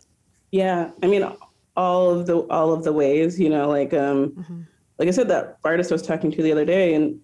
[0.50, 1.28] Yeah, I mean,
[1.76, 4.60] all of the all of the ways you know like um mm-hmm.
[4.98, 7.18] like i said that artist i was talking to the other day and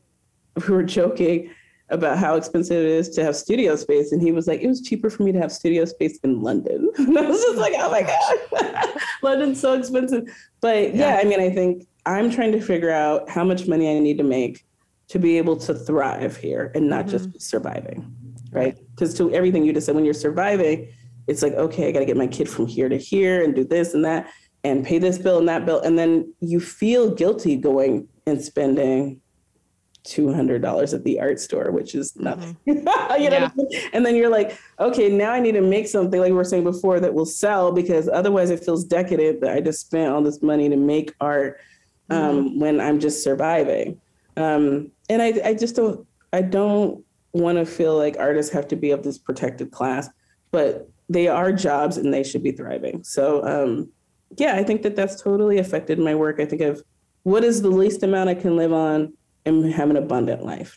[0.69, 1.51] we were joking
[1.91, 4.81] about how expensive it is to have studio space and he was like it was
[4.81, 7.91] cheaper for me to have studio space in london and i was just like oh
[7.91, 10.25] my god london's so expensive
[10.61, 11.15] but yeah.
[11.15, 14.19] yeah i mean i think i'm trying to figure out how much money i need
[14.19, 14.65] to make
[15.09, 17.31] to be able to thrive here and not mm-hmm.
[17.31, 18.15] just surviving
[18.53, 20.93] right because to everything you just said when you're surviving
[21.27, 23.65] it's like okay i got to get my kid from here to here and do
[23.65, 24.31] this and that
[24.65, 25.81] and pay this bill and that bill.
[25.81, 29.21] And then you feel guilty going and spending
[30.05, 32.25] $200 at the art store, which is mm-hmm.
[32.25, 32.57] nothing.
[32.67, 33.23] Mm-hmm.
[33.23, 33.51] you know yeah.
[33.53, 33.83] I mean?
[33.93, 36.65] And then you're like, okay, now I need to make something like we were saying
[36.65, 40.43] before that will sell because otherwise it feels decadent that I just spent all this
[40.43, 41.61] money to make art
[42.11, 42.61] um, mm-hmm.
[42.61, 44.01] when I'm just surviving.
[44.37, 48.77] Um, and I, I just don't, I don't want to feel like artists have to
[48.77, 50.09] be of this protected class,
[50.51, 53.03] but they are jobs and they should be thriving.
[53.05, 53.91] So, um,
[54.37, 56.41] yeah, I think that that's totally affected my work.
[56.41, 56.83] I think of
[57.25, 59.13] what is the least amount I can live on
[59.45, 60.77] and have an abundant life.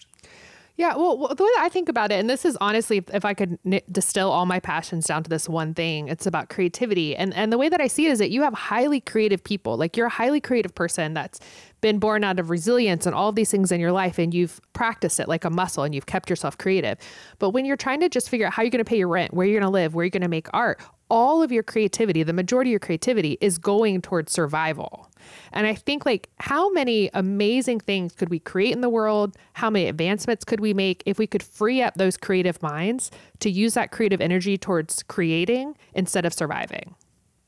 [0.76, 3.26] Yeah, well, the way that I think about it, and this is honestly, if, if
[3.26, 3.60] I could
[3.92, 7.16] distill all my passions down to this one thing, it's about creativity.
[7.16, 9.78] And and the way that I see it is that you have highly creative people.
[9.78, 11.40] Like you're a highly creative person that's
[11.82, 15.20] been born out of resilience and all these things in your life, and you've practiced
[15.20, 16.98] it like a muscle, and you've kept yourself creative.
[17.38, 19.32] But when you're trying to just figure out how you're going to pay your rent,
[19.32, 20.82] where you're going to live, where you're going to make art,
[21.13, 25.12] all of your creativity, the majority of your creativity is going towards survival.
[25.52, 29.38] And I think like how many amazing things could we create in the world?
[29.54, 33.52] How many advancements could we make if we could free up those creative minds to
[33.52, 36.95] use that creative energy towards creating instead of surviving?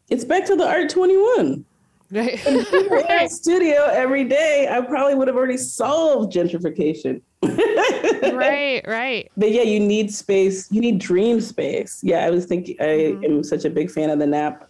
[0.09, 1.65] It's back to the Art 21.
[2.11, 2.39] Right.
[2.45, 7.21] if we were in a studio every day, I probably would have already solved gentrification.
[7.43, 9.31] right, right.
[9.35, 10.71] But yeah, you need space.
[10.71, 11.99] You need dream space.
[12.03, 12.75] Yeah, I was thinking.
[12.79, 13.23] I mm-hmm.
[13.23, 14.69] am such a big fan of the Nap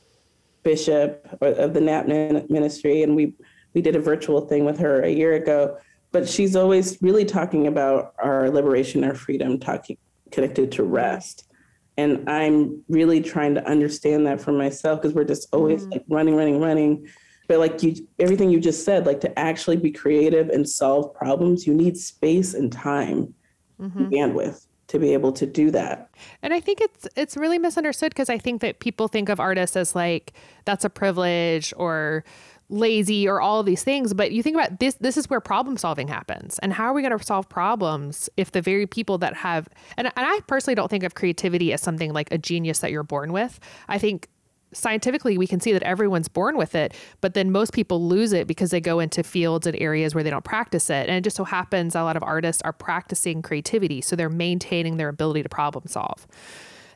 [0.64, 3.34] Bishop or of the Nap Ministry, and we
[3.74, 5.78] we did a virtual thing with her a year ago.
[6.12, 9.98] But she's always really talking about our liberation, our freedom, talking
[10.32, 11.46] connected to rest.
[11.98, 15.92] And I'm really trying to understand that for myself because we're just always mm-hmm.
[15.92, 17.08] like running, running, running
[17.48, 21.66] but like you everything you just said like to actually be creative and solve problems
[21.68, 23.34] you need space and time
[23.80, 24.06] mm-hmm.
[24.06, 26.10] bandwidth to be able to do that.
[26.42, 29.76] And i think it's it's really misunderstood because i think that people think of artists
[29.76, 30.34] as like
[30.66, 32.24] that's a privilege or
[32.68, 36.08] lazy or all these things but you think about this this is where problem solving
[36.08, 36.60] happens.
[36.60, 39.68] And how are we going to solve problems if the very people that have
[39.98, 43.04] and, and i personally don't think of creativity as something like a genius that you're
[43.04, 43.60] born with.
[43.88, 44.30] I think
[44.74, 48.48] scientifically we can see that everyone's born with it but then most people lose it
[48.48, 51.08] because they go into fields and areas where they don't practice it.
[51.08, 54.98] And it just so happens a lot of artists are practicing creativity so they're maintaining
[54.98, 56.28] their ability to problem solve.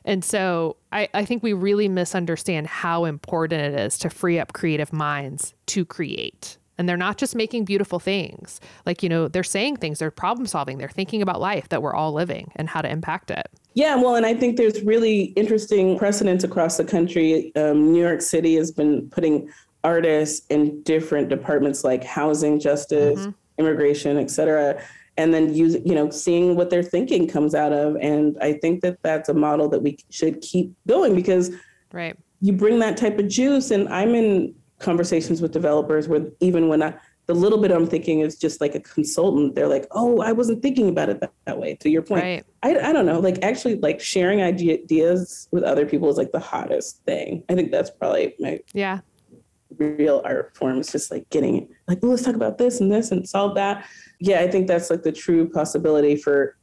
[0.04, 4.52] And so I, I think we really misunderstand how important it is to free up
[4.54, 9.44] creative minds to create and they're not just making beautiful things like you know they're
[9.44, 12.80] saying things they're problem solving they're thinking about life that we're all living and how
[12.80, 17.54] to impact it yeah, well, and I think there's really interesting precedents across the country.
[17.54, 19.48] Um, New York City has been putting
[19.84, 23.30] artists in different departments like housing, justice, mm-hmm.
[23.58, 24.82] immigration, et cetera,
[25.16, 27.96] and then use you know seeing what their thinking comes out of.
[27.96, 31.50] And I think that that's a model that we should keep going because
[31.92, 33.70] right you bring that type of juice.
[33.70, 36.94] And I'm in conversations with developers where even when I
[37.26, 39.54] the little bit I'm thinking is just like a consultant.
[39.54, 41.76] They're like, oh, I wasn't thinking about it that, that way.
[41.76, 42.44] To your point, right.
[42.64, 43.20] I, I don't know.
[43.20, 47.44] Like actually, like sharing ideas with other people is like the hottest thing.
[47.48, 49.00] I think that's probably my yeah
[49.78, 50.80] real art form.
[50.80, 53.86] It's just like getting like, oh, let's talk about this and this and solve that.
[54.18, 56.56] Yeah, I think that's like the true possibility for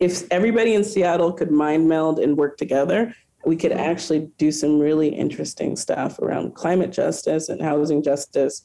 [0.00, 3.14] if everybody in Seattle could mind meld and work together,
[3.46, 3.80] we could mm-hmm.
[3.80, 8.62] actually do some really interesting stuff around climate justice and housing justice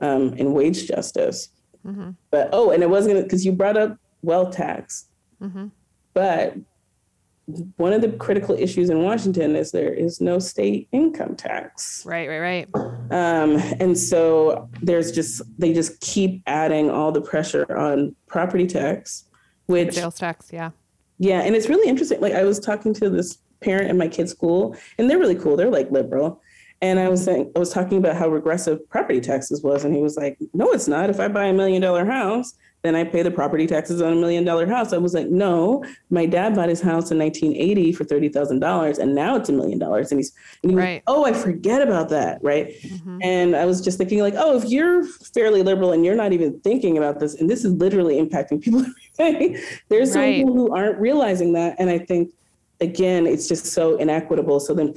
[0.00, 1.48] um, and wage justice.
[1.86, 2.10] Mm-hmm.
[2.30, 5.06] But oh, and it wasn't because you brought up wealth tax.
[5.40, 5.68] Mm-hmm.
[6.14, 6.56] But
[7.76, 12.04] one of the critical issues in Washington is there is no state income tax.
[12.04, 12.74] Right, right, right.
[13.10, 19.26] Um, and so there's just they just keep adding all the pressure on property tax,
[19.66, 20.70] which sales tax, yeah.
[21.18, 22.20] Yeah, and it's really interesting.
[22.20, 25.56] Like I was talking to this parent at my kid's school, and they're really cool.
[25.56, 26.40] They're like liberal,
[26.84, 30.02] and I was saying, I was talking about how regressive property taxes was, and he
[30.02, 31.08] was like, "No, it's not.
[31.08, 32.52] If I buy a million dollar house,
[32.82, 35.82] then I pay the property taxes on a million dollar house." I was like, "No,
[36.10, 39.52] my dad bought his house in 1980 for thirty thousand dollars, and now it's a
[39.52, 41.02] million dollars." And he's, and he right.
[41.06, 43.18] Was, "Oh, I forget about that, right?" Mm-hmm.
[43.22, 46.60] And I was just thinking, like, "Oh, if you're fairly liberal and you're not even
[46.60, 48.84] thinking about this, and this is literally impacting people
[49.18, 52.30] every day, there's some people who aren't realizing that." And I think,
[52.80, 54.60] again, it's just so inequitable.
[54.60, 54.94] So then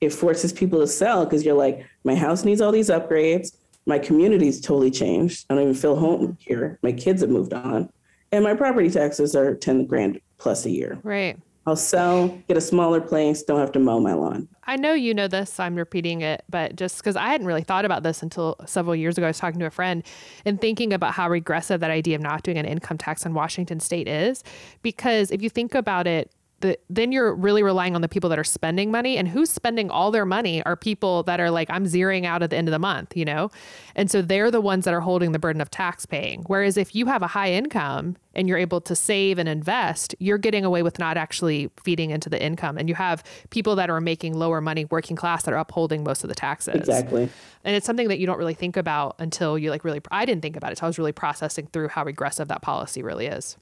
[0.00, 3.56] it forces people to sell because you're like, my house needs all these upgrades.
[3.86, 5.46] My community's totally changed.
[5.48, 6.78] I don't even feel home here.
[6.82, 7.90] My kids have moved on.
[8.30, 10.98] And my property taxes are 10 grand plus a year.
[11.02, 11.38] Right.
[11.68, 14.48] I'll sell, get a smaller place, don't have to mow my lawn.
[14.64, 17.84] I know you know this, I'm repeating it, but just because I hadn't really thought
[17.84, 20.02] about this until several years ago, I was talking to a friend
[20.46, 23.80] and thinking about how regressive that idea of not doing an income tax in Washington
[23.80, 24.42] state is.
[24.80, 28.38] Because if you think about it, the, then you're really relying on the people that
[28.38, 31.84] are spending money and who's spending all their money are people that are like i'm
[31.84, 33.50] zeroing out at the end of the month you know?
[33.94, 36.44] And so they're the ones that are holding the burden of tax paying.
[36.46, 40.38] Whereas if you have a high income and you're able to save and invest you're
[40.38, 44.00] getting away with not actually feeding into the income and you have people that are
[44.00, 46.76] making lower money working class that are upholding most of the taxes.
[46.76, 47.28] Exactly.
[47.64, 50.42] And it's something that you don't really think about until you like really i didn't
[50.42, 53.56] think about it so i was really processing through how regressive that policy really is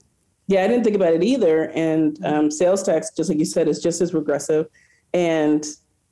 [0.48, 1.70] yeah, I didn't think about it either.
[1.70, 4.66] And um, sales tax, just like you said, is just as regressive.
[5.12, 5.64] And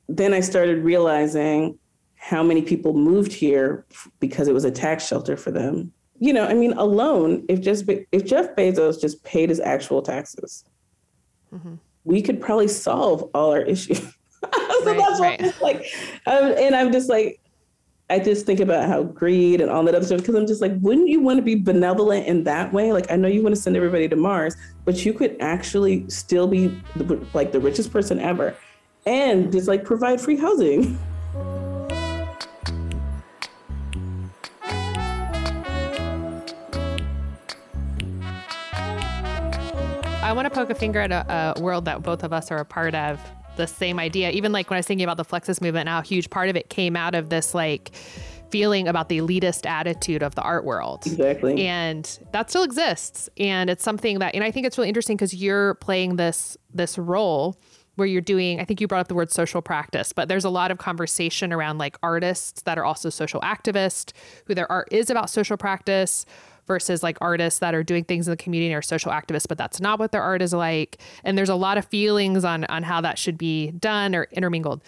[0.09, 1.77] then I started realizing
[2.15, 3.85] how many people moved here
[4.19, 5.93] because it was a tax shelter for them.
[6.19, 10.63] You know, I mean, alone, if just if Jeff Bezos just paid his actual taxes,
[11.53, 11.75] mm-hmm.
[12.03, 13.99] we could probably solve all our issues.
[13.99, 15.61] so right, that's right.
[15.61, 15.85] like,
[16.25, 17.39] um, and I'm just like,
[18.07, 20.73] I just think about how greed and all that other stuff because I'm just like,
[20.79, 22.91] wouldn't you want to be benevolent in that way?
[22.91, 26.47] Like, I know you want to send everybody to Mars, but you could actually still
[26.47, 28.55] be the, like the richest person ever
[29.07, 30.99] and just like provide free housing.
[40.21, 42.57] I want to poke a finger at a, a world that both of us are
[42.57, 43.19] a part of
[43.55, 44.31] the same idea.
[44.31, 46.55] Even like when I was thinking about the Fluxus movement, now a huge part of
[46.55, 47.91] it came out of this like
[48.49, 51.05] feeling about the elitist attitude of the art world.
[51.05, 51.65] Exactly.
[51.67, 53.29] And that still exists.
[53.37, 56.97] And it's something that and I think it's really interesting because you're playing this this
[56.97, 57.59] role
[57.95, 60.49] where you're doing I think you brought up the word social practice, but there's a
[60.49, 64.13] lot of conversation around like artists that are also social activists,
[64.45, 66.25] who their art is about social practice
[66.67, 69.79] versus like artists that are doing things in the community or social activists, but that's
[69.79, 70.97] not what their art is like.
[71.23, 74.81] And there's a lot of feelings on on how that should be done or intermingled.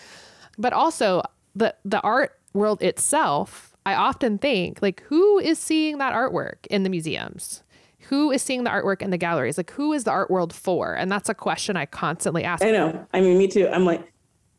[0.57, 1.23] But also
[1.55, 6.83] the the art world itself, I often think like who is seeing that artwork in
[6.83, 7.63] the museums?
[8.09, 9.57] Who is seeing the artwork in the galleries?
[9.57, 10.93] Like who is the art world for?
[10.93, 12.63] And that's a question I constantly ask.
[12.63, 13.05] I know.
[13.13, 13.67] I mean, me too.
[13.67, 14.13] I'm like,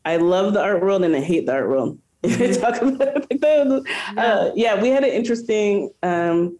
[0.05, 1.99] I love the art world and I hate the art world.
[2.23, 3.83] Talk about it like that.
[4.17, 6.59] Uh, yeah, we had an interesting um,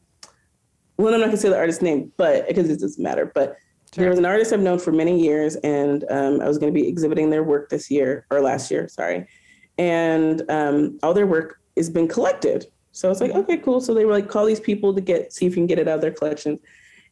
[0.99, 3.31] well, I'm not gonna say the artist's name, but because it doesn't matter.
[3.33, 3.55] But
[3.93, 4.01] sure.
[4.01, 6.77] there was an artist I've known for many years, and um, I was going to
[6.77, 9.25] be exhibiting their work this year or last year, sorry.
[9.77, 12.65] and um, all their work has been collected.
[12.91, 13.79] So I was like, okay, cool.
[13.79, 15.87] So they were like, call these people to get see if you can get it
[15.87, 16.59] out of their collections.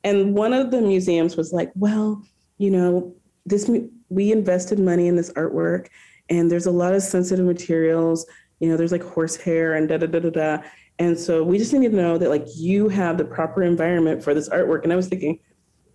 [0.04, 2.22] And one of the museums was like, well,
[2.58, 3.16] you know,
[3.46, 3.72] this
[4.10, 5.88] we invested money in this artwork,
[6.30, 8.26] and there's a lot of sensitive materials.
[8.60, 10.58] You know, there's like horsehair and da da da da da.
[11.00, 14.34] And so we just need to know that like you have the proper environment for
[14.34, 14.84] this artwork.
[14.84, 15.40] And I was thinking,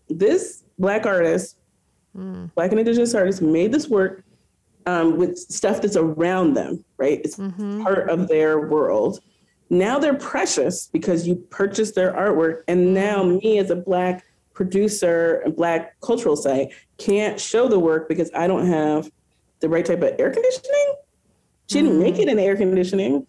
[0.08, 1.56] this black artist,
[2.16, 2.52] mm.
[2.54, 4.24] black and indigenous artist made this work
[4.86, 7.20] um, with stuff that's around them, right?
[7.24, 7.82] It's mm-hmm.
[7.82, 9.20] part of their world.
[9.70, 12.62] Now they're precious because you purchased their artwork.
[12.68, 14.24] And now me as a black
[14.54, 19.10] producer and black cultural site can't show the work because I don't have
[19.60, 20.94] the right type of air conditioning.
[21.68, 22.32] She didn't make it mm.
[22.32, 23.26] in air conditioning.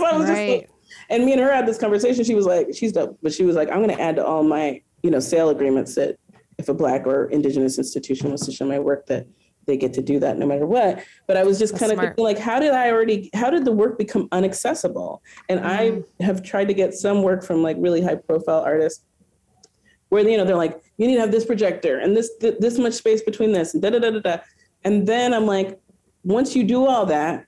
[0.00, 0.62] So I was right.
[0.62, 0.72] just
[1.08, 2.24] and me and her had this conversation.
[2.24, 4.82] She was like, she's dope, but she was like, I'm gonna add to all my,
[5.02, 6.16] you know, sale agreements that
[6.58, 9.26] if a black or indigenous institution was to show my work that
[9.66, 11.04] they get to do that no matter what.
[11.26, 13.98] But I was just kind of like, how did I already, how did the work
[13.98, 15.20] become unaccessible?
[15.48, 16.00] And mm-hmm.
[16.20, 19.04] I have tried to get some work from like really high profile artists
[20.08, 22.78] where, you know, they're like, you need to have this projector and this, th- this
[22.78, 24.36] much space between this and da, da, da, da, da.
[24.82, 25.80] And then I'm like,
[26.24, 27.46] once you do all that,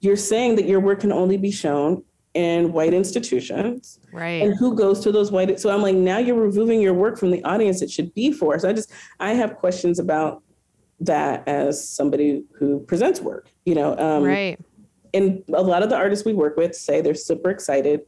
[0.00, 2.02] you're saying that your work can only be shown
[2.34, 3.98] in white institutions.
[4.12, 4.42] Right.
[4.42, 7.30] And who goes to those white so I'm like, now you're removing your work from
[7.30, 8.58] the audience it should be for.
[8.58, 10.42] So I just I have questions about
[11.00, 13.96] that as somebody who presents work, you know.
[13.98, 14.58] Um, right.
[15.12, 18.02] And a lot of the artists we work with say they're super excited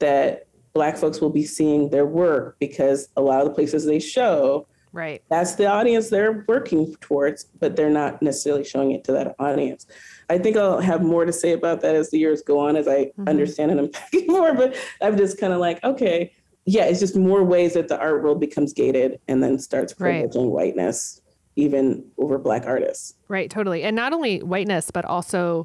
[0.00, 4.00] that Black folks will be seeing their work because a lot of the places they
[4.00, 9.12] show, right, that's the audience they're working towards, but they're not necessarily showing it to
[9.12, 9.86] that audience.
[10.30, 12.86] I think I'll have more to say about that as the years go on, as
[12.86, 13.28] I mm-hmm.
[13.28, 14.54] understand and unpack more.
[14.54, 16.32] But I'm just kind of like, okay,
[16.66, 20.44] yeah, it's just more ways that the art world becomes gated and then starts privileging
[20.44, 20.74] right.
[20.74, 21.22] whiteness
[21.56, 23.14] even over black artists.
[23.26, 23.82] Right, totally.
[23.82, 25.64] And not only whiteness, but also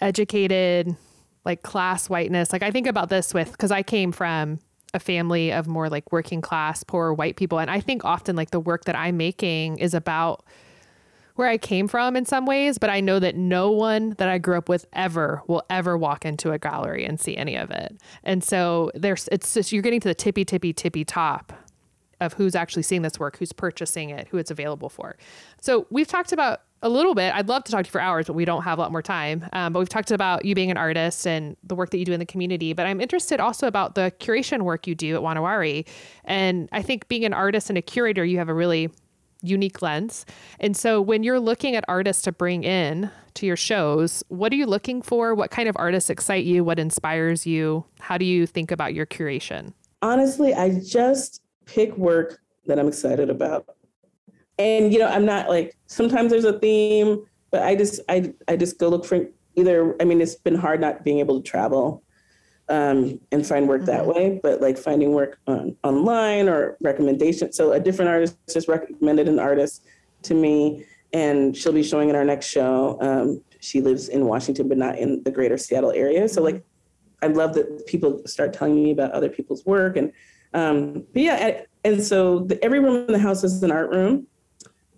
[0.00, 0.94] educated,
[1.44, 2.52] like class whiteness.
[2.52, 4.58] Like I think about this with because I came from
[4.92, 7.58] a family of more like working class, poor white people.
[7.58, 10.44] And I think often like the work that I'm making is about
[11.34, 14.38] where I came from in some ways, but I know that no one that I
[14.38, 17.96] grew up with ever will ever walk into a gallery and see any of it.
[18.22, 21.52] And so there's it's just you're getting to the tippy tippy tippy top
[22.20, 25.16] of who's actually seeing this work, who's purchasing it, who it's available for.
[25.60, 27.34] So we've talked about a little bit.
[27.34, 29.02] I'd love to talk to you for hours, but we don't have a lot more
[29.02, 29.48] time.
[29.52, 32.12] Um, but we've talked about you being an artist and the work that you do
[32.12, 32.74] in the community.
[32.74, 35.86] But I'm interested also about the curation work you do at Wa Na Wari.
[36.24, 38.90] And I think being an artist and a curator, you have a really
[39.46, 40.24] unique lens.
[40.60, 44.56] And so when you're looking at artists to bring in to your shows, what are
[44.56, 45.34] you looking for?
[45.34, 46.64] What kind of artists excite you?
[46.64, 47.84] What inspires you?
[48.00, 49.72] How do you think about your curation?
[50.02, 53.66] Honestly, I just pick work that I'm excited about.
[54.58, 58.56] And you know, I'm not like sometimes there's a theme, but I just I I
[58.56, 59.26] just go look for
[59.56, 62.03] either I mean it's been hard not being able to travel
[62.68, 63.90] um, and find work mm-hmm.
[63.90, 67.52] that way, but like finding work on, online or recommendation.
[67.52, 69.84] So a different artist just recommended an artist
[70.22, 72.98] to me and she'll be showing in our next show.
[73.00, 76.28] Um, she lives in Washington, but not in the greater Seattle area.
[76.28, 76.64] So like,
[77.22, 80.12] I love that people start telling me about other people's work and
[80.52, 84.28] um, but yeah, and so the, every room in the house is an art room.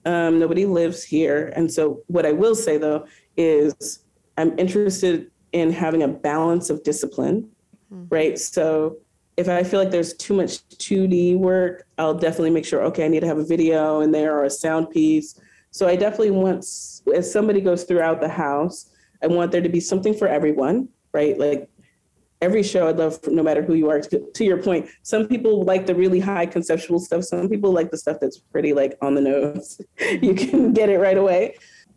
[0.05, 1.53] Um, nobody lives here.
[1.57, 3.07] And so what I will say though
[3.37, 4.05] is
[4.37, 7.51] I'm interested in having a balance of discipline,
[7.93, 8.05] mm-hmm.
[8.09, 8.39] right?
[8.39, 8.99] So
[9.37, 13.09] if I feel like there's too much 2D work, I'll definitely make sure, okay, I
[13.09, 15.39] need to have a video in there or a sound piece.
[15.71, 16.65] So I definitely want,
[17.15, 18.91] as somebody goes throughout the house,
[19.23, 21.39] I want there to be something for everyone, right?
[21.39, 21.69] Like
[22.41, 25.65] every show I'd love, no matter who you are, to, to, your point, some people
[25.65, 27.25] like the really high conceptual stuff.
[27.25, 29.81] Some people like the stuff that's pretty like on the nose.
[30.23, 31.57] you can get it right away.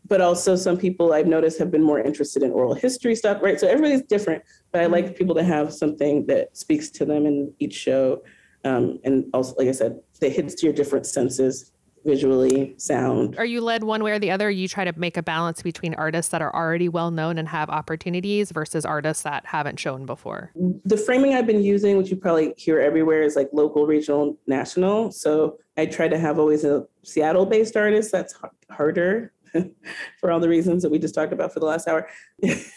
[0.09, 3.59] But also some people I've noticed have been more interested in oral history stuff, right?
[3.59, 5.13] So everybody's different, but I like mm-hmm.
[5.13, 8.23] people to have something that speaks to them in each show.
[8.65, 11.71] Um, and also, like I said, that hits to your different senses
[12.05, 13.37] visually, sound.
[13.37, 14.49] Are you led one way or the other?
[14.49, 17.69] You try to make a balance between artists that are already well known and have
[17.69, 20.51] opportunities versus artists that haven't shown before?
[20.85, 25.11] The framing I've been using, which you probably hear everywhere, is like local, regional, national.
[25.11, 28.11] So I try to have always a Seattle based artist.
[28.11, 28.35] That's
[28.69, 29.33] harder
[30.19, 32.07] for all the reasons that we just talked about for the last hour.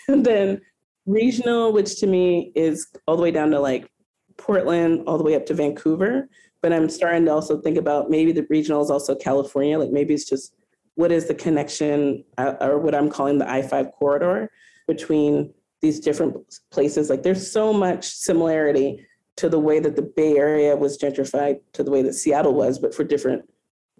[0.09, 0.61] and then
[1.07, 3.91] regional, which to me is all the way down to like
[4.37, 6.29] Portland, all the way up to Vancouver
[6.63, 9.79] but I'm starting to also think about maybe the regional is also California.
[9.79, 10.55] Like maybe it's just
[10.95, 14.51] what is the connection uh, or what I'm calling the I 5 corridor
[14.87, 16.37] between these different
[16.71, 17.11] places.
[17.11, 19.05] Like there's so much similarity
[19.37, 22.79] to the way that the Bay Area was gentrified to the way that Seattle was,
[22.79, 23.45] but for different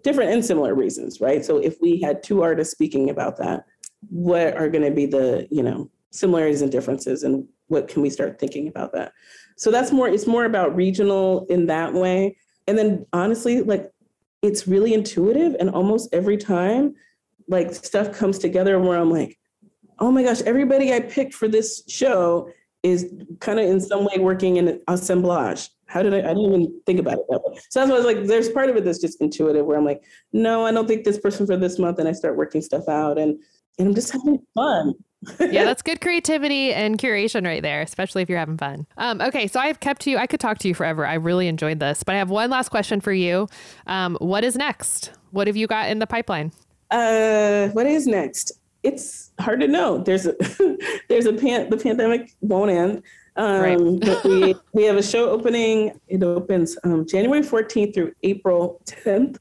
[0.03, 1.43] different and similar reasons, right?
[1.43, 3.65] So if we had two artists speaking about that,
[4.09, 8.09] what are going to be the you know similarities and differences and what can we
[8.09, 9.11] start thinking about that
[9.57, 12.35] so that's more it's more about regional in that way
[12.67, 13.91] and then honestly like
[14.41, 16.93] it's really intuitive and almost every time
[17.47, 19.37] like stuff comes together where i'm like
[19.99, 22.49] oh my gosh everybody i picked for this show
[22.83, 26.17] is kind of in some way working in assemblage how did I?
[26.17, 27.59] I didn't even think about it that way.
[27.69, 29.85] So that's why I was like, there's part of it that's just intuitive, where I'm
[29.85, 30.03] like,
[30.33, 33.19] no, I don't think this person for this month, and I start working stuff out,
[33.19, 33.37] and
[33.77, 34.95] and I'm just having fun.
[35.39, 38.87] yeah, that's good creativity and curation right there, especially if you're having fun.
[38.97, 40.17] Um, okay, so I've kept you.
[40.17, 41.05] I could talk to you forever.
[41.05, 43.47] I really enjoyed this, but I have one last question for you.
[43.85, 45.11] Um, what is next?
[45.29, 46.51] What have you got in the pipeline?
[46.89, 48.51] Uh, what is next?
[48.83, 49.97] It's hard to know.
[49.97, 50.35] There's a
[51.09, 53.03] there's a pan, the pandemic won't end.
[53.35, 53.99] Um, right.
[54.01, 55.99] but we, we have a show opening.
[56.07, 59.37] It opens um, January 14th through April 10th.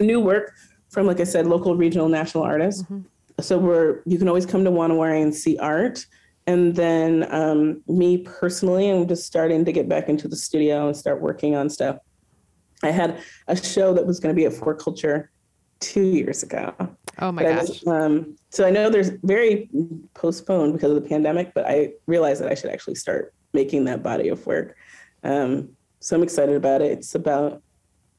[0.00, 0.54] New work
[0.88, 2.82] from, like I said, local, regional, national artists.
[2.84, 3.00] Mm-hmm.
[3.40, 6.06] So we're you can always come to Wa Na Wari and see art.
[6.46, 10.96] And then um, me personally, I'm just starting to get back into the studio and
[10.96, 11.98] start working on stuff.
[12.82, 15.28] I had a show that was going to be at 4Culture
[15.80, 16.74] two years ago.
[17.18, 17.68] Oh my gosh.
[17.68, 19.68] Was, um, so I know there's very
[20.14, 24.02] postponed because of the pandemic, but I realized that I should actually start making that
[24.02, 24.76] body of work.
[25.24, 26.92] Um, so I'm excited about it.
[26.92, 27.62] It's about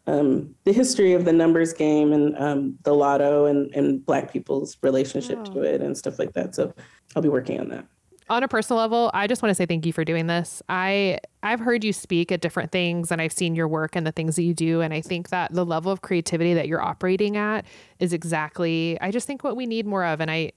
[0.07, 4.77] um, the history of the numbers game and um, the lotto and, and Black people's
[4.81, 5.53] relationship oh.
[5.53, 6.53] to it and stuff like that.
[6.53, 6.73] So
[7.15, 7.85] I'll be working on that
[8.29, 10.63] on a personal level, I just want to say thank you for doing this.
[10.67, 14.11] I I've heard you speak at different things and I've seen your work and the
[14.11, 17.37] things that you do and I think that the level of creativity that you're operating
[17.37, 17.65] at
[17.99, 20.53] is exactly I just think what we need more of and I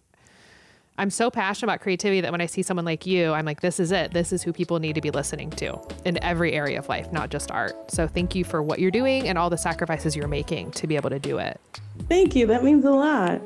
[0.96, 3.78] I'm so passionate about creativity that when I see someone like you, I'm like this
[3.78, 4.12] is it.
[4.12, 7.30] This is who people need to be listening to in every area of life, not
[7.30, 7.90] just art.
[7.90, 10.96] So thank you for what you're doing and all the sacrifices you're making to be
[10.96, 11.60] able to do it.
[12.08, 12.46] Thank you.
[12.46, 13.40] That means a lot.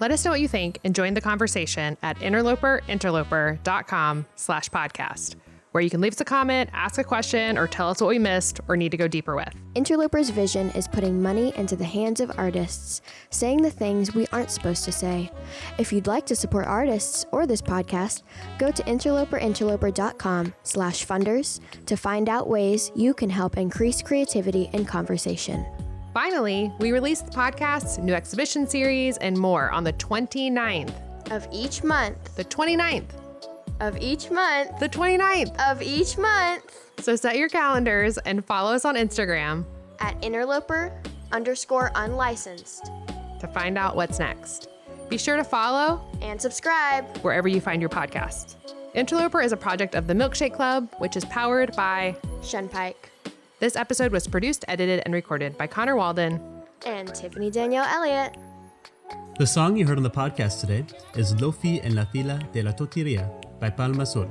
[0.00, 5.34] Let us know what you think and join the conversation at interloperinterloper.com slash podcast,
[5.72, 8.18] where you can leave us a comment, ask a question, or tell us what we
[8.18, 9.52] missed or need to go deeper with.
[9.74, 14.50] Interloper's vision is putting money into the hands of artists, saying the things we aren't
[14.50, 15.30] supposed to say.
[15.76, 18.22] If you'd like to support artists or this podcast,
[18.58, 24.88] go to interloperinterloper.com slash funders to find out ways you can help increase creativity and
[24.88, 25.66] conversation.
[26.12, 30.92] Finally, we release the podcast, new exhibition series, and more on the 29th
[31.30, 32.34] of each month.
[32.34, 33.12] The 29th
[33.80, 34.78] of each month.
[34.80, 36.64] The 29th of each month.
[36.98, 39.64] So set your calendars and follow us on Instagram
[40.00, 40.92] at interloper
[41.30, 42.90] underscore unlicensed
[43.38, 44.68] to find out what's next.
[45.08, 48.56] Be sure to follow and subscribe wherever you find your podcast.
[48.94, 53.09] Interloper is a project of the Milkshake Club, which is powered by Shunpike.
[53.60, 56.40] This episode was produced, edited, and recorded by Connor Walden
[56.86, 58.34] and Tiffany Danielle Elliott.
[59.38, 62.72] The song you heard on the podcast today is Lofi en la fila de la
[62.72, 63.30] tortilleria
[63.60, 64.30] by Palma Sol.